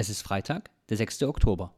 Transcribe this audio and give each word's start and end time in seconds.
Es 0.00 0.08
ist 0.08 0.22
Freitag, 0.22 0.70
der 0.90 0.96
6. 0.96 1.24
Oktober. 1.24 1.74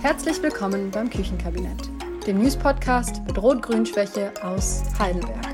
Herzlich 0.00 0.42
willkommen 0.42 0.90
beim 0.90 1.10
Küchenkabinett, 1.10 1.90
dem 2.26 2.38
News-Podcast 2.38 3.20
mit 3.26 3.36
Rot-Grün-Schwäche 3.36 4.32
aus 4.42 4.84
Heidelberg. 4.98 5.44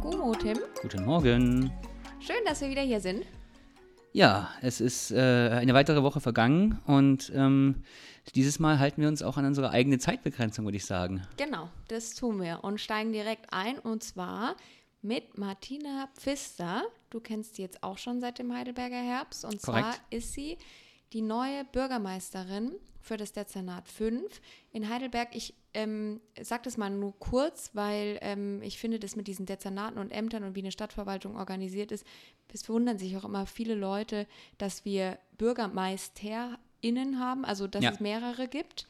Guten 0.00 0.38
Tim. 0.38 0.58
Guten 0.80 1.04
Morgen. 1.04 1.70
Schön, 2.18 2.42
dass 2.46 2.62
wir 2.62 2.70
wieder 2.70 2.80
hier 2.80 3.00
sind. 3.00 3.26
Ja, 4.12 4.50
es 4.60 4.80
ist 4.80 5.12
äh, 5.12 5.50
eine 5.52 5.72
weitere 5.74 6.02
Woche 6.02 6.20
vergangen 6.20 6.80
und 6.86 7.30
ähm, 7.34 7.84
dieses 8.34 8.58
Mal 8.58 8.78
halten 8.78 9.00
wir 9.00 9.08
uns 9.08 9.22
auch 9.22 9.36
an 9.36 9.44
unsere 9.44 9.70
eigene 9.70 9.98
Zeitbegrenzung, 9.98 10.64
würde 10.64 10.76
ich 10.76 10.84
sagen. 10.84 11.22
Genau, 11.36 11.68
das 11.88 12.14
tun 12.14 12.40
wir 12.40 12.60
und 12.62 12.80
steigen 12.80 13.12
direkt 13.12 13.52
ein 13.52 13.78
und 13.78 14.02
zwar 14.02 14.56
mit 15.02 15.38
Martina 15.38 16.08
Pfister. 16.16 16.82
Du 17.10 17.20
kennst 17.20 17.54
sie 17.56 17.62
jetzt 17.62 17.82
auch 17.82 17.98
schon 17.98 18.20
seit 18.20 18.38
dem 18.38 18.52
Heidelberger 18.52 18.96
Herbst 18.96 19.44
und 19.44 19.62
Korrekt. 19.62 19.94
zwar 19.94 19.94
ist 20.10 20.32
sie 20.32 20.58
die 21.12 21.22
neue 21.22 21.64
Bürgermeisterin 21.64 22.72
für 23.00 23.16
das 23.16 23.32
Dezernat 23.32 23.88
5 23.88 24.40
in 24.72 24.88
Heidelberg. 24.88 25.34
Ich 25.34 25.54
ähm, 25.72 26.20
sage 26.40 26.62
das 26.64 26.76
mal 26.76 26.90
nur 26.90 27.18
kurz, 27.18 27.70
weil 27.74 28.18
ähm, 28.20 28.60
ich 28.62 28.78
finde, 28.78 28.98
dass 28.98 29.16
mit 29.16 29.26
diesen 29.26 29.46
Dezernaten 29.46 29.98
und 29.98 30.10
Ämtern 30.10 30.44
und 30.44 30.54
wie 30.54 30.60
eine 30.60 30.72
Stadtverwaltung 30.72 31.36
organisiert 31.36 31.92
ist, 31.92 32.04
es 32.52 32.62
verwundern 32.62 32.98
sich 32.98 33.16
auch 33.16 33.24
immer 33.24 33.46
viele 33.46 33.74
Leute, 33.74 34.26
dass 34.58 34.84
wir 34.84 35.18
BürgermeisterInnen 35.38 37.18
haben, 37.18 37.44
also 37.44 37.66
dass 37.66 37.82
Ja. 37.84 37.90
es 37.90 38.00
mehrere 38.00 38.48
gibt. 38.48 38.86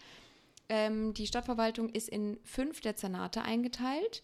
Ähm, 0.68 1.14
die 1.14 1.26
Stadtverwaltung 1.26 1.88
ist 1.90 2.08
in 2.08 2.38
fünf 2.44 2.80
Dezernate 2.80 3.42
eingeteilt. 3.42 4.22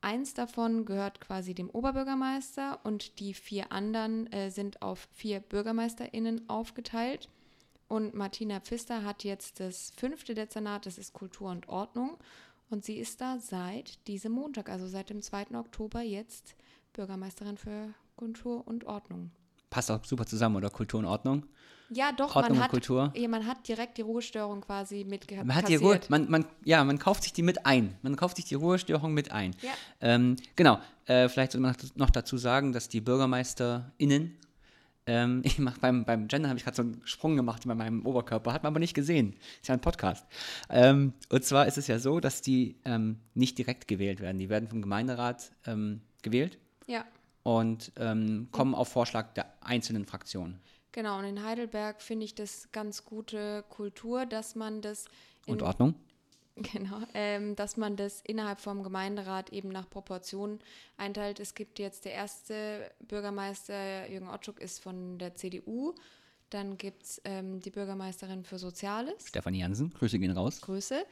Eins 0.00 0.32
davon 0.32 0.84
gehört 0.84 1.20
quasi 1.20 1.54
dem 1.54 1.70
Oberbürgermeister 1.70 2.78
und 2.84 3.18
die 3.18 3.34
vier 3.34 3.72
anderen 3.72 4.32
äh, 4.32 4.50
sind 4.50 4.80
auf 4.80 5.08
vier 5.12 5.40
BürgermeisterInnen 5.40 6.48
aufgeteilt. 6.48 7.28
Und 7.88 8.14
Martina 8.14 8.60
Pfister 8.60 9.02
hat 9.02 9.24
jetzt 9.24 9.60
das 9.60 9.92
fünfte 9.96 10.34
Dezernat, 10.34 10.86
das 10.86 10.98
ist 10.98 11.14
Kultur 11.14 11.50
und 11.50 11.68
Ordnung. 11.68 12.18
Und 12.70 12.84
sie 12.84 12.98
ist 12.98 13.20
da 13.20 13.38
seit 13.38 14.06
diesem 14.06 14.32
Montag, 14.32 14.68
also 14.68 14.86
seit 14.86 15.08
dem 15.08 15.22
2. 15.22 15.56
Oktober, 15.56 16.02
jetzt 16.02 16.54
Bürgermeisterin 16.92 17.56
für 17.56 17.94
Kultur 18.16 18.66
und 18.66 18.84
Ordnung. 18.84 19.30
Passt 19.70 19.90
auch 19.90 20.04
super 20.04 20.26
zusammen, 20.26 20.56
oder? 20.56 20.70
Kultur 20.70 21.00
und 21.00 21.06
Ordnung. 21.06 21.44
Ja, 21.90 22.12
doch, 22.12 22.36
Ordnung 22.36 22.58
man 22.58 22.64
hat, 22.64 22.70
Kultur. 22.70 23.12
Ja, 23.16 23.28
man 23.28 23.46
hat 23.46 23.66
direkt 23.66 23.96
die 23.96 24.02
Ruhestörung 24.02 24.60
quasi 24.60 25.04
mitgehabt. 25.04 25.46
Man 25.46 25.56
hat 25.56 25.68
die 25.68 25.76
Ruhe, 25.76 25.98
man, 26.08 26.30
man, 26.30 26.44
ja, 26.64 26.84
man 26.84 26.98
kauft 26.98 27.22
sich 27.22 27.32
die 27.32 27.42
mit 27.42 27.64
ein. 27.64 27.96
Man 28.02 28.16
kauft 28.16 28.36
sich 28.36 28.44
die 28.44 28.54
Ruhestörung 28.54 29.14
mit 29.14 29.32
ein. 29.32 29.54
Ja. 29.62 29.70
Ähm, 30.00 30.36
genau. 30.54 30.78
Äh, 31.06 31.30
vielleicht 31.30 31.52
soll 31.52 31.62
man 31.62 31.74
noch 31.94 32.10
dazu 32.10 32.36
sagen, 32.36 32.72
dass 32.72 32.90
die 32.90 33.00
BürgermeisterInnen, 33.00 34.36
ähm, 35.08 35.40
ich 35.44 35.58
mach 35.58 35.78
beim, 35.78 36.04
beim 36.04 36.28
Gender 36.28 36.48
habe 36.50 36.58
ich 36.58 36.64
gerade 36.64 36.76
so 36.76 36.82
einen 36.82 37.00
Sprung 37.04 37.34
gemacht 37.34 37.62
bei 37.66 37.74
meinem 37.74 38.06
Oberkörper, 38.06 38.52
hat 38.52 38.62
man 38.62 38.72
aber 38.72 38.78
nicht 38.78 38.94
gesehen. 38.94 39.34
Ist 39.60 39.68
ja 39.68 39.74
ein 39.74 39.80
Podcast. 39.80 40.24
Ähm, 40.70 41.14
und 41.30 41.44
zwar 41.44 41.66
ist 41.66 41.78
es 41.78 41.86
ja 41.88 41.98
so, 41.98 42.20
dass 42.20 42.42
die 42.42 42.76
ähm, 42.84 43.18
nicht 43.34 43.58
direkt 43.58 43.88
gewählt 43.88 44.20
werden. 44.20 44.38
Die 44.38 44.48
werden 44.48 44.68
vom 44.68 44.82
Gemeinderat 44.82 45.50
ähm, 45.66 46.02
gewählt 46.22 46.58
Ja, 46.86 47.04
und 47.42 47.90
ähm, 47.96 48.48
kommen 48.52 48.74
auf 48.74 48.88
Vorschlag 48.88 49.32
der 49.34 49.46
einzelnen 49.60 50.04
Fraktionen. 50.06 50.60
genau. 50.92 51.18
Und 51.18 51.24
in 51.24 51.42
Heidelberg 51.42 52.02
finde 52.02 52.24
ich 52.26 52.34
das 52.34 52.68
ganz 52.72 53.04
gute 53.04 53.64
Kultur, 53.70 54.26
dass 54.26 54.54
man 54.54 54.82
das 54.82 55.06
in, 55.46 55.54
Und 55.54 55.62
Ordnung? 55.62 55.94
Genau, 56.72 57.00
ähm, 57.14 57.54
dass 57.56 57.76
man 57.76 57.96
das 57.96 58.20
innerhalb 58.22 58.60
vom 58.60 58.82
Gemeinderat 58.82 59.50
eben 59.52 59.68
nach 59.68 59.88
Proportionen 59.88 60.60
einteilt. 60.96 61.40
Es 61.40 61.54
gibt 61.54 61.78
jetzt 61.78 62.04
der 62.04 62.12
erste 62.12 62.90
Bürgermeister, 63.06 64.08
Jürgen 64.10 64.28
Otschuk, 64.28 64.60
ist 64.60 64.80
von 64.82 65.18
der 65.18 65.34
CDU. 65.34 65.94
Dann 66.50 66.78
gibt 66.78 67.02
es 67.04 67.20
ähm, 67.24 67.60
die 67.60 67.70
Bürgermeisterin 67.70 68.44
für 68.44 68.58
Soziales, 68.58 69.28
Stefanie 69.28 69.60
Jansen, 69.60 69.90
Grüße 69.90 70.18
gehen 70.18 70.30
raus. 70.30 70.60
Grüße. 70.62 71.04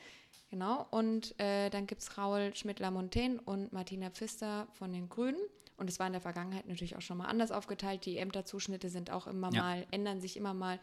Genau, 0.50 0.86
und 0.90 1.38
äh, 1.40 1.70
dann 1.70 1.86
gibt 1.86 2.02
es 2.02 2.16
Raul 2.16 2.54
Schmidt-Lamontaine 2.54 3.40
und 3.44 3.72
Martina 3.72 4.10
Pfister 4.10 4.68
von 4.74 4.92
den 4.92 5.08
Grünen. 5.08 5.40
Und 5.76 5.90
es 5.90 5.98
war 5.98 6.06
in 6.06 6.12
der 6.12 6.22
Vergangenheit 6.22 6.66
natürlich 6.68 6.96
auch 6.96 7.02
schon 7.02 7.18
mal 7.18 7.26
anders 7.26 7.50
aufgeteilt. 7.50 8.06
Die 8.06 8.16
Ämterzuschnitte 8.16 8.88
sind 8.88 9.10
auch 9.10 9.26
immer 9.26 9.52
Ja. 9.52 9.62
mal, 9.62 9.86
ändern 9.90 10.20
sich 10.20 10.36
immer 10.36 10.54
mal. 10.54 10.78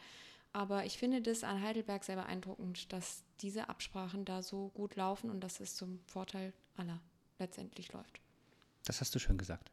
Aber 0.56 0.86
ich 0.86 1.00
finde 1.00 1.20
das 1.20 1.44
an 1.44 1.62
Heidelberg 1.64 2.04
sehr 2.04 2.16
beeindruckend, 2.16 2.94
dass 2.94 3.24
diese 3.42 3.70
Absprachen 3.70 4.24
da 4.24 4.44
so 4.44 4.70
gut 4.76 4.96
laufen 4.96 5.32
und 5.32 5.42
dass 5.42 5.60
es 5.60 5.76
zum 5.76 6.00
Vorteil 6.06 6.54
aller 6.78 7.02
letztendlich 7.40 7.92
läuft. 7.92 8.22
Das 8.86 9.02
hast 9.02 9.16
du 9.16 9.20
schön 9.20 9.40
gesagt. 9.40 9.72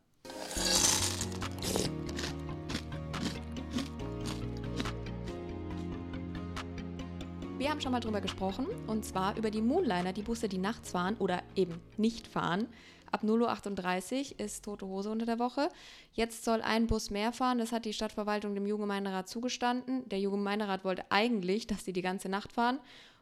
Wir 7.59 7.69
haben 7.69 7.83
schon 7.83 7.93
mal 7.93 8.01
drüber 8.01 8.23
gesprochen 8.23 8.67
und 8.87 9.05
zwar 9.05 9.37
über 9.37 9.51
die 9.51 9.61
Moonliner, 9.61 10.15
die 10.15 10.23
Busse, 10.23 10.49
die 10.49 10.57
nachts 10.57 10.93
fahren 10.93 11.17
oder 11.19 11.43
eben 11.57 11.79
nicht 11.99 12.27
fahren. 12.27 12.69
Ab 13.13 13.25
0.38 13.25 14.33
Uhr 14.33 14.41
ist 14.41 14.65
tote 14.65 14.87
Hose 14.87 15.11
unter 15.11 15.27
der 15.27 15.39
Woche. 15.39 15.69
Jetzt 16.13 16.45
soll 16.45 16.63
ein 16.63 16.87
Bus 16.87 17.11
mehr 17.11 17.33
fahren. 17.33 17.59
Das 17.59 17.73
hat 17.73 17.85
die 17.85 17.93
Stadtverwaltung 17.93 18.55
dem 18.55 18.67
Jugendgemeinderat 18.67 19.29
zugestanden. 19.29 20.09
Der 20.09 20.21
Jugendgemeinderat 20.21 20.85
wollte 20.85 21.05
eigentlich, 21.11 21.67
dass 21.67 21.85
sie 21.85 21.93
die 21.93 22.03
ganze 22.03 22.29
Nacht 22.29 22.53
fahren. 22.53 22.79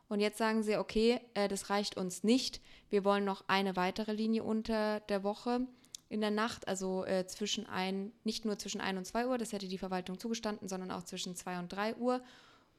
Und 0.09 0.21
jetzt 0.21 0.39
sagen 0.39 0.63
sie, 0.63 0.77
okay, 0.77 1.21
äh, 1.35 1.49
das 1.49 1.71
reicht 1.71 1.97
uns 1.97 2.25
nicht. 2.25 2.61
Wir 2.91 3.05
wollen 3.05 3.25
noch 3.25 3.45
eine 3.47 3.77
weitere 3.77 4.13
Linie 4.13 4.43
unter 4.43 5.01
der 5.01 5.23
Woche 5.23 5.67
in 6.09 6.21
der 6.21 6.31
Nacht, 6.31 6.67
also 6.67 7.05
äh, 7.05 7.27
zwischen 7.27 7.67
ein, 7.67 8.13
nicht 8.25 8.45
nur 8.45 8.59
zwischen 8.59 8.81
1 8.81 8.99
und 8.99 9.05
2 9.05 9.27
Uhr, 9.27 9.39
das 9.39 9.53
hätte 9.53 9.69
die 9.69 9.79
Verwaltung 9.79 10.19
zugestanden, 10.19 10.69
sondern 10.69 10.91
auch 10.91 11.03
zwischen 11.03 11.37
2 11.37 11.59
und 11.59 11.69
3 11.69 11.97
Uhr. 11.97 12.23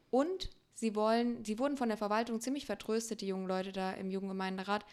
Und 0.09 0.49
sie 0.73 0.95
wollen, 0.95 1.43
sie 1.45 1.59
wurden 1.59 1.77
von 1.77 1.89
der 1.89 1.97
Verwaltung 1.97 2.41
ziemlich 2.41 2.65
vertröstet, 2.65 3.21
die 3.21 3.27
jungen 3.27 3.47
Leute 3.47 3.71
da 3.71 3.91
im 3.91 4.09
Jugendgemeinderat, 4.09 4.83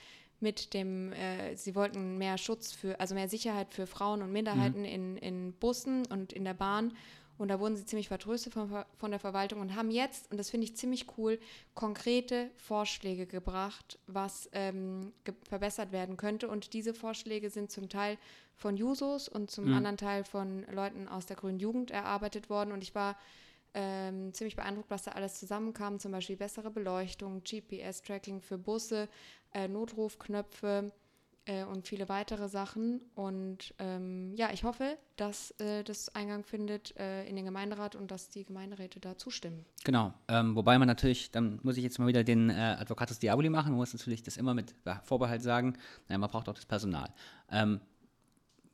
mit 0.40 0.74
dem, 0.74 1.12
äh, 1.12 1.56
sie 1.56 1.74
wollten 1.74 2.18
mehr 2.18 2.38
Schutz 2.38 2.72
für, 2.72 2.98
also 3.00 3.14
mehr 3.14 3.28
Sicherheit 3.28 3.72
für 3.72 3.86
Frauen 3.86 4.22
und 4.22 4.32
Minderheiten 4.32 4.84
in, 4.84 5.16
in 5.16 5.52
Bussen 5.54 6.06
und 6.06 6.32
in 6.32 6.44
der 6.44 6.54
Bahn. 6.54 6.92
Und 7.38 7.48
da 7.48 7.60
wurden 7.60 7.76
sie 7.76 7.84
ziemlich 7.84 8.08
vertröstet 8.08 8.54
von, 8.54 8.84
von 8.96 9.10
der 9.10 9.20
Verwaltung 9.20 9.60
und 9.60 9.76
haben 9.76 9.90
jetzt, 9.90 10.30
und 10.30 10.38
das 10.38 10.48
finde 10.48 10.64
ich 10.64 10.76
ziemlich 10.76 11.18
cool, 11.18 11.38
konkrete 11.74 12.50
Vorschläge 12.56 13.26
gebracht, 13.26 13.98
was 14.06 14.48
ähm, 14.52 15.12
ge 15.24 15.34
verbessert 15.46 15.92
werden 15.92 16.16
könnte. 16.16 16.48
Und 16.48 16.72
diese 16.72 16.94
Vorschläge 16.94 17.50
sind 17.50 17.70
zum 17.70 17.88
Teil 17.90 18.16
von 18.54 18.76
Jusos 18.76 19.28
und 19.28 19.50
zum 19.50 19.72
anderen 19.74 19.98
Teil 19.98 20.24
von 20.24 20.64
Leuten 20.72 21.08
aus 21.08 21.26
der 21.26 21.36
Grünen 21.36 21.58
Jugend 21.58 21.90
erarbeitet 21.90 22.48
worden. 22.48 22.72
Und 22.72 22.82
ich 22.82 22.94
war 22.94 23.16
ähm, 23.76 24.32
ziemlich 24.32 24.56
beeindruckt, 24.56 24.90
was 24.90 25.02
da 25.02 25.12
alles 25.12 25.38
zusammenkam. 25.38 25.98
Zum 25.98 26.10
Beispiel 26.10 26.36
bessere 26.36 26.70
Beleuchtung, 26.70 27.42
GPS-Tracking 27.44 28.40
für 28.40 28.56
Busse, 28.56 29.08
äh, 29.52 29.68
Notrufknöpfe 29.68 30.90
äh, 31.44 31.62
und 31.64 31.86
viele 31.86 32.08
weitere 32.08 32.48
Sachen. 32.48 33.02
Und 33.14 33.74
ähm, 33.78 34.32
ja, 34.34 34.48
ich 34.50 34.64
hoffe, 34.64 34.96
dass 35.16 35.50
äh, 35.60 35.84
das 35.84 36.08
Eingang 36.14 36.42
findet 36.42 36.96
äh, 36.96 37.26
in 37.26 37.36
den 37.36 37.44
Gemeinderat 37.44 37.96
und 37.96 38.10
dass 38.10 38.30
die 38.30 38.44
Gemeinderäte 38.44 38.98
da 38.98 39.18
zustimmen. 39.18 39.66
Genau, 39.84 40.14
ähm, 40.28 40.56
wobei 40.56 40.78
man 40.78 40.88
natürlich, 40.88 41.30
dann 41.30 41.60
muss 41.62 41.76
ich 41.76 41.84
jetzt 41.84 41.98
mal 41.98 42.08
wieder 42.08 42.24
den 42.24 42.48
äh, 42.48 42.76
Advocatus 42.80 43.18
Diaboli 43.18 43.50
machen, 43.50 43.72
man 43.72 43.78
muss 43.78 43.92
natürlich 43.92 44.22
das 44.22 44.38
immer 44.38 44.54
mit 44.54 44.74
Vorbehalt 45.04 45.42
sagen, 45.42 45.76
naja, 46.08 46.18
man 46.18 46.30
braucht 46.30 46.48
auch 46.48 46.54
das 46.54 46.64
Personal. 46.64 47.10
Ähm, 47.50 47.80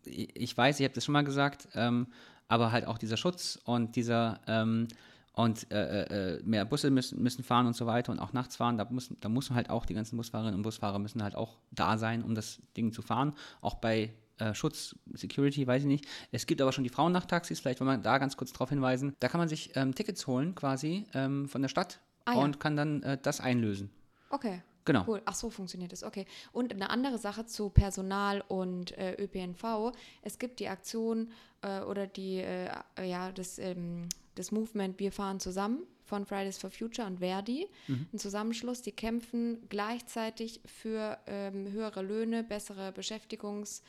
ich 0.04 0.34
ich 0.34 0.56
weiß, 0.56 0.78
ich 0.78 0.84
habe 0.84 0.94
das 0.94 1.04
schon 1.04 1.12
mal 1.12 1.24
gesagt, 1.24 1.68
ähm, 1.74 2.06
aber 2.52 2.70
halt 2.70 2.86
auch 2.86 2.98
dieser 2.98 3.16
Schutz 3.16 3.58
und 3.64 3.96
dieser 3.96 4.40
ähm, 4.46 4.86
und 5.34 5.70
äh, 5.72 6.34
äh, 6.36 6.42
mehr 6.44 6.66
Busse 6.66 6.90
müssen, 6.90 7.22
müssen 7.22 7.42
fahren 7.42 7.66
und 7.66 7.74
so 7.74 7.86
weiter 7.86 8.12
und 8.12 8.18
auch 8.18 8.34
nachts 8.34 8.56
fahren, 8.56 8.76
da 8.76 8.84
muss, 8.90 9.08
da 9.20 9.30
muss 9.30 9.50
halt 9.50 9.70
auch 9.70 9.86
die 9.86 9.94
ganzen 9.94 10.18
Busfahrerinnen 10.18 10.56
und 10.56 10.62
Busfahrer 10.62 10.98
müssen 10.98 11.22
halt 11.22 11.34
auch 11.34 11.56
da 11.70 11.96
sein, 11.96 12.22
um 12.22 12.34
das 12.34 12.60
Ding 12.76 12.92
zu 12.92 13.00
fahren. 13.00 13.32
Auch 13.62 13.76
bei 13.76 14.12
äh, 14.36 14.52
Schutz, 14.52 14.94
Security, 15.14 15.66
weiß 15.66 15.82
ich 15.84 15.88
nicht. 15.88 16.06
Es 16.32 16.46
gibt 16.46 16.60
aber 16.60 16.72
schon 16.72 16.84
die 16.84 16.90
Frauennachttaxis, 16.90 17.60
vielleicht 17.60 17.80
wollen 17.80 17.90
wir 17.90 17.96
da 17.98 18.18
ganz 18.18 18.36
kurz 18.36 18.52
drauf 18.52 18.68
hinweisen. 18.68 19.16
Da 19.20 19.28
kann 19.28 19.38
man 19.38 19.48
sich 19.48 19.74
ähm, 19.74 19.94
Tickets 19.94 20.26
holen 20.26 20.54
quasi 20.54 21.06
ähm, 21.14 21.48
von 21.48 21.62
der 21.62 21.68
Stadt 21.70 22.00
Ah, 22.26 22.34
ja. 22.34 22.38
und 22.40 22.60
kann 22.60 22.76
dann 22.76 23.02
äh, 23.02 23.16
das 23.20 23.40
einlösen. 23.40 23.90
Okay. 24.28 24.62
Genau. 24.84 25.04
Cool. 25.06 25.22
Ach 25.24 25.34
so, 25.34 25.50
funktioniert 25.50 25.92
das. 25.92 26.02
Okay. 26.02 26.26
Und 26.52 26.72
eine 26.72 26.90
andere 26.90 27.18
Sache 27.18 27.46
zu 27.46 27.70
Personal 27.70 28.42
und 28.48 28.96
äh, 28.98 29.14
ÖPNV. 29.22 29.92
Es 30.22 30.38
gibt 30.38 30.60
die 30.60 30.68
Aktion 30.68 31.30
äh, 31.62 31.80
oder 31.80 32.06
die, 32.06 32.38
äh, 32.38 32.68
ja, 33.02 33.30
das, 33.32 33.58
ähm, 33.58 34.08
das 34.34 34.50
Movement 34.50 34.98
Wir 34.98 35.12
fahren 35.12 35.40
zusammen 35.40 35.82
von 36.04 36.26
Fridays 36.26 36.58
for 36.58 36.70
Future 36.70 37.06
und 37.06 37.20
Verdi. 37.20 37.68
Ein 38.12 38.18
Zusammenschluss, 38.18 38.82
die 38.82 38.92
kämpfen 38.92 39.66
gleichzeitig 39.68 40.60
für 40.66 41.18
ähm, 41.26 41.70
höhere 41.70 42.02
Löhne, 42.02 42.42
bessere 42.42 42.90
Beschäftigungs- 42.90 43.82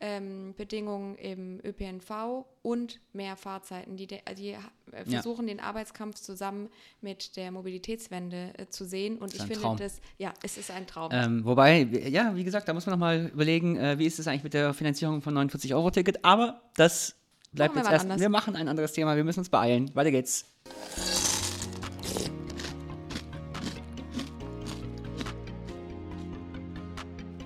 ähm, 0.00 0.54
Bedingungen 0.56 1.16
im 1.16 1.60
ÖPNV 1.64 2.44
und 2.62 3.00
mehr 3.12 3.36
Fahrzeiten. 3.36 3.96
Die, 3.96 4.06
de- 4.06 4.20
die 4.36 4.50
äh, 4.50 4.58
versuchen 5.06 5.46
den 5.46 5.60
Arbeitskampf 5.60 6.16
zusammen 6.20 6.68
mit 7.00 7.36
der 7.36 7.50
Mobilitätswende 7.50 8.52
äh, 8.56 8.66
zu 8.68 8.84
sehen. 8.84 9.18
Und 9.18 9.34
ich 9.34 9.42
finde 9.42 9.60
Traum. 9.60 9.76
das, 9.76 10.00
ja, 10.18 10.32
es 10.42 10.56
ist 10.56 10.70
ein 10.70 10.86
Traum. 10.86 11.10
Ähm, 11.12 11.44
wobei, 11.44 11.82
ja, 11.82 12.34
wie 12.36 12.44
gesagt, 12.44 12.68
da 12.68 12.74
muss 12.74 12.86
man 12.86 12.92
nochmal 12.92 13.30
überlegen, 13.32 13.76
äh, 13.76 13.98
wie 13.98 14.06
ist 14.06 14.18
es 14.18 14.26
eigentlich 14.28 14.44
mit 14.44 14.54
der 14.54 14.72
Finanzierung 14.74 15.20
von 15.20 15.34
49-Euro-Ticket. 15.36 16.24
Aber 16.24 16.62
das 16.76 17.16
bleibt 17.52 17.74
Machen 17.74 17.84
jetzt 17.84 17.92
erst. 17.92 18.04
anders. 18.04 18.20
Wir 18.20 18.28
machen 18.28 18.54
ein 18.56 18.68
anderes 18.68 18.92
Thema, 18.92 19.16
wir 19.16 19.24
müssen 19.24 19.40
uns 19.40 19.48
beeilen. 19.48 19.90
Weiter 19.94 20.10
geht's. 20.12 20.44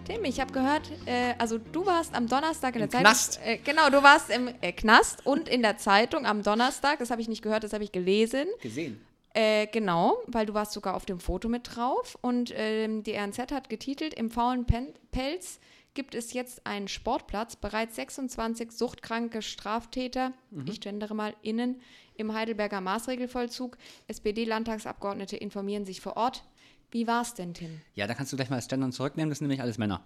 Tim, 0.04 0.24
ich 0.24 0.40
habe 0.40 0.52
gehört, 0.52 0.90
äh, 1.06 1.34
also 1.38 1.58
du 1.58 1.86
warst 1.86 2.14
am 2.14 2.26
Donnerstag 2.26 2.74
in 2.74 2.82
Im 2.82 2.88
der 2.88 2.90
Zeitung. 2.90 3.04
Knast. 3.04 3.40
Äh, 3.44 3.58
genau, 3.58 3.88
du 3.88 4.02
warst 4.02 4.30
im 4.30 4.50
äh, 4.60 4.72
Knast 4.72 5.24
und 5.24 5.48
in 5.48 5.62
der 5.62 5.78
Zeitung 5.78 6.26
am 6.26 6.42
Donnerstag. 6.42 6.98
Das 6.98 7.10
habe 7.12 7.20
ich 7.20 7.28
nicht 7.28 7.42
gehört, 7.42 7.62
das 7.62 7.72
habe 7.72 7.84
ich 7.84 7.92
gelesen. 7.92 8.46
Gesehen. 8.60 9.00
Äh, 9.32 9.68
genau, 9.68 10.16
weil 10.26 10.44
du 10.44 10.54
warst 10.54 10.72
sogar 10.72 10.94
auf 10.94 11.06
dem 11.06 11.20
Foto 11.20 11.48
mit 11.48 11.76
drauf. 11.76 12.18
Und 12.20 12.52
ähm, 12.56 13.04
die 13.04 13.12
RNZ 13.12 13.52
hat 13.52 13.68
getitelt, 13.68 14.12
im 14.14 14.30
faulen 14.30 14.66
Pen 14.66 14.88
Pelz 15.12 15.60
gibt 15.94 16.16
es 16.16 16.32
jetzt 16.32 16.66
einen 16.66 16.88
Sportplatz. 16.88 17.54
Bereits 17.54 17.94
26 17.94 18.72
suchtkranke 18.72 19.40
Straftäter, 19.40 20.32
ich 20.66 20.80
gendere 20.80 21.14
mal 21.14 21.34
innen, 21.42 21.80
im 22.16 22.34
Heidelberger 22.34 22.80
Maßregelvollzug. 22.80 23.76
SPD-Landtagsabgeordnete 24.08 25.36
informieren 25.36 25.84
sich 25.84 26.00
vor 26.00 26.16
Ort. 26.16 26.44
Wie 26.92 27.06
war's 27.06 27.34
denn, 27.34 27.54
Tim? 27.54 27.80
Ja, 27.94 28.06
da 28.06 28.14
kannst 28.14 28.32
du 28.32 28.36
gleich 28.36 28.50
mal 28.50 28.56
das 28.56 28.68
Gendern 28.68 28.92
zurücknehmen, 28.92 29.30
das 29.30 29.38
sind 29.38 29.48
nämlich 29.48 29.60
alles 29.62 29.78
Männer. 29.78 30.02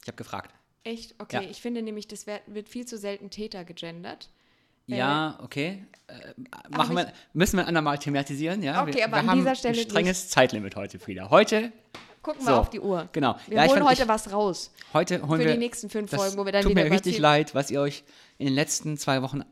Ich 0.00 0.06
habe 0.08 0.16
gefragt. 0.16 0.54
Echt? 0.84 1.14
Okay, 1.20 1.44
Ja. 1.44 1.50
ich 1.50 1.60
finde 1.60 1.82
nämlich, 1.82 2.08
das 2.08 2.26
wird 2.26 2.68
viel 2.68 2.86
zu 2.86 2.96
selten 2.96 3.28
Täter 3.30 3.64
gegendert. 3.64 4.30
Äh, 4.88 4.96
Ja, 4.96 5.38
okay. 5.42 5.84
Äh, 6.08 6.14
machen 6.70 6.96
wir, 6.96 7.12
müssen 7.34 7.56
wir 7.56 7.66
andermal 7.66 7.98
thematisieren, 7.98 8.62
ja? 8.62 8.82
Okay, 8.82 8.94
wir, 8.94 9.04
aber 9.04 9.22
wir 9.22 9.30
an 9.30 9.38
dieser 9.38 9.54
Stelle 9.54 9.80
ein 9.80 9.84
strenges 9.90 10.28
Zeitlimit 10.30 10.74
heute, 10.76 10.98
Frieda. 10.98 11.28
Heute, 11.30 11.72
Gucken 12.22 12.42
So, 12.42 12.52
wir 12.52 12.56
auf 12.60 12.70
die 12.70 12.78
Uhr. 12.78 13.08
genau. 13.10 13.36
Wir 13.48 13.56
Ja, 13.56 13.62
holen 13.62 13.78
fand- 13.78 13.90
heute 13.90 14.02
ich- 14.02 14.08
was 14.08 14.32
raus. 14.32 14.70
heute 14.92 15.26
holen 15.26 15.40
Für 15.40 15.46
wir. 15.48 15.52
die 15.54 15.58
nächsten 15.58 15.90
fünf 15.90 16.08
Folgen, 16.10 16.36
wo 16.36 16.44
wir 16.44 16.52
dann 16.52 16.62
tut 16.62 16.70
wieder 16.70 16.82
mir 16.82 16.86
über 16.86 16.94
richtig 16.94 17.18
leid, 17.18 17.52
was 17.56 17.68
ihr 17.72 17.80
euch 17.80 18.04
in 18.38 18.46
den 18.46 18.54
letzten 18.54 18.96
zwei 18.96 19.22
Wochen 19.22 19.42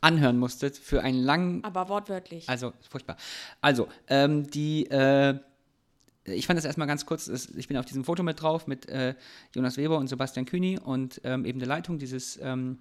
anhören 0.00 0.38
musstet 0.38 0.78
für 0.78 1.02
einen 1.02 1.22
langen 1.22 1.62
Aber 1.62 1.90
wortwörtlich. 1.90 2.48
Also, 2.48 2.72
furchtbar. 2.88 3.18
Also, 3.60 3.86
ähm, 4.08 4.50
die, 4.50 4.86
äh, 4.90 5.38
ich 6.24 6.46
fand 6.46 6.58
das 6.58 6.64
erstmal 6.64 6.86
ganz 6.86 7.06
kurz, 7.06 7.28
ich 7.28 7.68
bin 7.68 7.76
auf 7.76 7.86
diesem 7.86 8.04
Foto 8.04 8.22
mit 8.22 8.40
drauf 8.40 8.66
mit 8.66 8.88
äh, 8.88 9.14
Jonas 9.54 9.76
Weber 9.76 9.98
und 9.98 10.08
Sebastian 10.08 10.46
Kühni 10.46 10.78
und 10.78 11.20
ähm, 11.24 11.44
eben 11.44 11.58
der 11.58 11.68
Leitung 11.68 11.98
dieses, 11.98 12.38
ähm, 12.42 12.78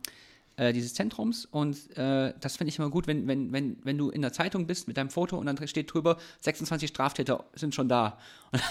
äh, 0.60 0.74
dieses 0.74 0.94
Zentrums. 0.94 1.46
Und 1.46 1.98
äh, 1.98 2.34
das 2.40 2.58
finde 2.58 2.70
ich 2.70 2.78
immer 2.78 2.90
gut, 2.90 3.08
wenn, 3.08 3.28
wenn, 3.28 3.54
wenn, 3.54 3.78
wenn 3.84 3.98
du 3.98 4.10
in 4.10 4.22
der 4.22 4.34
Zeitung 4.34 4.68
bist 4.68 4.88
mit 4.90 4.98
deinem 4.98 5.10
Foto 5.10 5.38
und 5.38 5.46
dann 5.46 5.68
steht 5.68 5.94
drüber, 5.94 6.18
26 6.42 6.90
Straftäter 6.90 7.46
sind 7.56 7.74
schon 7.74 7.88
da. 7.88 8.18
Und 8.52 8.62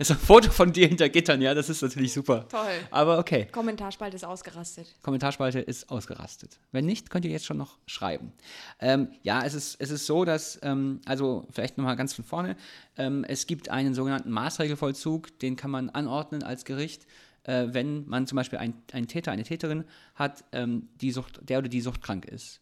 ist 0.00 0.10
ein 0.10 0.18
Foto 0.18 0.50
von 0.50 0.72
dir 0.72 0.88
hinter 0.88 1.08
Gittern, 1.08 1.40
ja, 1.40 1.54
das 1.54 1.68
ist 1.68 1.80
natürlich 1.80 2.12
super. 2.12 2.48
Toll. 2.48 2.66
Aber 2.90 3.18
okay. 3.20 3.46
Kommentarspalte 3.52 4.16
ist 4.16 4.24
ausgerastet. 4.24 4.96
Kommentarspalte 5.02 5.60
ist 5.60 5.90
ausgerastet. 5.90 6.58
Wenn 6.72 6.86
nicht, 6.86 7.08
könnt 7.08 7.24
ihr 7.24 7.30
jetzt 7.30 7.46
schon 7.46 7.56
noch 7.56 7.78
schreiben. 7.86 8.32
Ähm, 8.80 9.12
ja, 9.22 9.44
es 9.44 9.54
ist, 9.54 9.76
es 9.78 9.90
ist 9.90 10.06
so, 10.06 10.24
dass, 10.24 10.58
ähm, 10.62 11.00
also 11.04 11.46
vielleicht 11.52 11.78
nochmal 11.78 11.94
ganz 11.94 12.14
von 12.14 12.24
vorne, 12.24 12.56
ähm, 12.96 13.24
es 13.28 13.46
gibt 13.46 13.68
einen 13.68 13.94
sogenannten 13.94 14.30
Maßregelvollzug, 14.32 15.38
den 15.38 15.54
kann 15.54 15.70
man 15.70 15.88
anordnen 15.90 16.42
als 16.42 16.64
Gericht, 16.64 17.06
äh, 17.44 17.66
wenn 17.70 18.06
man 18.08 18.26
zum 18.26 18.36
Beispiel 18.36 18.58
ein- 18.58 18.74
einen 18.92 19.06
Täter, 19.06 19.32
eine 19.32 19.44
Täterin 19.44 19.84
hat, 20.14 20.44
ähm, 20.52 20.88
die 21.00 21.10
Sucht, 21.10 21.40
der 21.48 21.58
oder 21.58 21.68
die 21.68 21.80
suchtkrank 21.80 22.24
ist. 22.26 22.60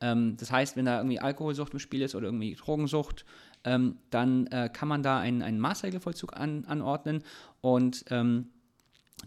Ähm, 0.00 0.36
das 0.36 0.50
heißt, 0.50 0.76
wenn 0.76 0.84
da 0.86 0.98
irgendwie 0.98 1.20
Alkoholsucht 1.20 1.72
im 1.72 1.78
Spiel 1.78 2.02
ist 2.02 2.14
oder 2.14 2.26
irgendwie 2.26 2.54
Drogensucht, 2.54 3.24
ähm, 3.64 3.96
dann 4.10 4.46
äh, 4.48 4.68
kann 4.72 4.88
man 4.88 5.02
da 5.02 5.18
einen, 5.18 5.42
einen 5.42 5.58
Maßregelvollzug 5.60 6.36
an, 6.36 6.64
anordnen 6.66 7.22
und 7.60 8.04
ähm, 8.10 8.48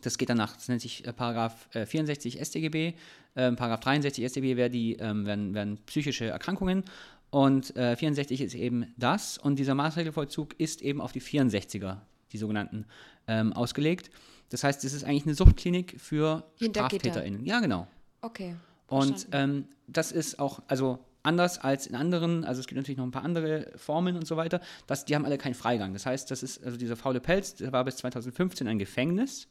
das 0.02 0.18
geht 0.18 0.30
danach, 0.30 0.56
das 0.56 0.68
nennt 0.68 0.82
sich 0.82 1.06
äh, 1.08 1.14
Paragraph 1.14 1.70
äh, 1.74 1.86
64 1.86 2.40
StGB. 2.40 2.94
Ähm, 3.36 3.56
Paragraph 3.56 3.80
63 3.82 4.26
StGB 4.26 4.56
wäre 4.58 4.70
die, 4.70 4.94
ähm, 4.96 5.26
wären, 5.26 5.54
wären 5.54 5.78
psychische 5.86 6.26
Erkrankungen. 6.26 6.84
Und 7.30 7.76
äh, 7.76 7.96
64 7.96 8.42
ist 8.42 8.54
eben 8.56 8.94
das. 8.98 9.38
Und 9.38 9.58
dieser 9.60 9.76
Maßregelvollzug 9.76 10.60
ist 10.60 10.82
eben 10.82 11.02
auf 11.02 11.12
die 11.12 11.22
64er, 11.22 11.98
die 12.32 12.38
sogenannten, 12.38 12.86
ähm, 13.28 13.54
ausgelegt. 13.54 14.10
Das 14.50 14.64
heißt, 14.64 14.84
es 14.84 14.94
ist 14.94 15.04
eigentlich 15.04 15.26
eine 15.26 15.36
Suchtklinik 15.36 16.00
für. 16.00 16.44
StraftäterInnen. 16.62 17.46
Ja, 17.46 17.60
genau. 17.60 17.88
Okay. 18.22 18.56
Und 18.88 19.28
ähm, 19.32 19.66
das 19.88 20.12
ist 20.12 20.40
auch, 20.40 20.62
also 20.68 21.00
anders 21.24 21.60
als 21.60 21.88
in 21.88 21.96
anderen, 21.96 22.46
also 22.46 22.62
es 22.62 22.68
gibt 22.68 22.78
natürlich 22.78 22.98
noch 22.98 23.06
ein 23.06 23.12
paar 23.12 23.26
andere 23.26 23.72
Formen 23.76 24.16
und 24.16 24.26
so 24.26 24.38
weiter, 24.38 24.62
das, 24.88 25.04
die 25.06 25.14
haben 25.14 25.26
alle 25.26 25.38
keinen 25.38 25.56
Freigang. 25.56 25.94
Das 25.94 26.06
heißt, 26.06 26.32
das 26.32 26.42
ist, 26.42 26.64
also 26.64 26.78
dieser 26.78 26.96
faule 26.96 27.20
Pelz, 27.20 27.56
der 27.56 27.72
war 27.74 27.84
bis 27.84 27.98
2015 27.98 28.68
ein 28.68 28.80
Gefängnis, 28.80 29.48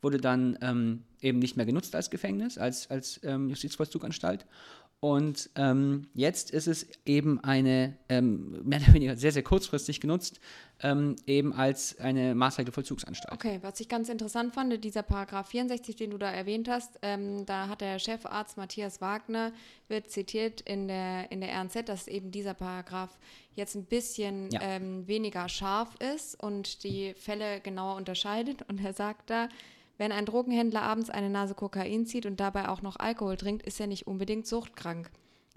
wurde 0.00 0.18
dann 0.18 0.58
ähm, 0.60 1.04
eben 1.20 1.38
nicht 1.38 1.56
mehr 1.56 1.64
genutzt 1.64 1.94
als 1.94 2.10
Gefängnis, 2.10 2.58
als, 2.58 2.90
als 2.90 3.20
ähm, 3.22 3.48
Justizvollzuganstalt. 3.48 4.46
Und 5.02 5.50
ähm, 5.56 6.06
jetzt 6.14 6.52
ist 6.52 6.68
es 6.68 6.86
eben 7.04 7.40
eine, 7.42 7.96
ähm, 8.08 8.62
mehr 8.62 8.80
oder 8.80 8.94
weniger 8.94 9.16
sehr, 9.16 9.32
sehr 9.32 9.42
kurzfristig 9.42 10.00
genutzt, 10.00 10.38
ähm, 10.80 11.16
eben 11.26 11.52
als 11.52 11.98
eine 11.98 12.36
Maßregelvollzugsanstalt. 12.36 13.32
Okay, 13.32 13.58
was 13.62 13.80
ich 13.80 13.88
ganz 13.88 14.08
interessant 14.08 14.54
fand, 14.54 14.84
dieser 14.84 15.02
Paragraph 15.02 15.48
64, 15.48 15.96
den 15.96 16.12
du 16.12 16.18
da 16.18 16.30
erwähnt 16.30 16.68
hast, 16.68 17.00
ähm, 17.02 17.44
da 17.46 17.66
hat 17.66 17.80
der 17.80 17.98
Chefarzt 17.98 18.56
Matthias 18.56 19.00
Wagner, 19.00 19.50
wird 19.88 20.08
zitiert 20.08 20.60
in 20.60 20.86
der, 20.86 21.32
in 21.32 21.40
der 21.40 21.50
RNZ, 21.60 21.88
dass 21.88 22.06
eben 22.06 22.30
dieser 22.30 22.54
Paragraph 22.54 23.18
jetzt 23.56 23.74
ein 23.74 23.86
bisschen 23.86 24.52
Ja. 24.52 24.60
ähm, 24.62 25.08
weniger 25.08 25.48
scharf 25.48 25.96
ist 26.14 26.40
und 26.40 26.84
die 26.84 27.14
Fälle 27.14 27.60
genauer 27.60 27.96
unterscheidet. 27.96 28.62
Und 28.68 28.80
er 28.84 28.92
sagt 28.92 29.30
da, 29.30 29.48
wenn 30.02 30.10
ein 30.10 30.26
Drogenhändler 30.26 30.82
abends 30.82 31.10
eine 31.10 31.30
Nase 31.30 31.54
Kokain 31.54 32.06
zieht 32.06 32.26
und 32.26 32.40
dabei 32.40 32.68
auch 32.68 32.82
noch 32.82 32.96
Alkohol 32.96 33.36
trinkt, 33.36 33.64
ist 33.64 33.78
er 33.78 33.86
nicht 33.86 34.08
unbedingt 34.08 34.48
suchtkrank. 34.48 35.08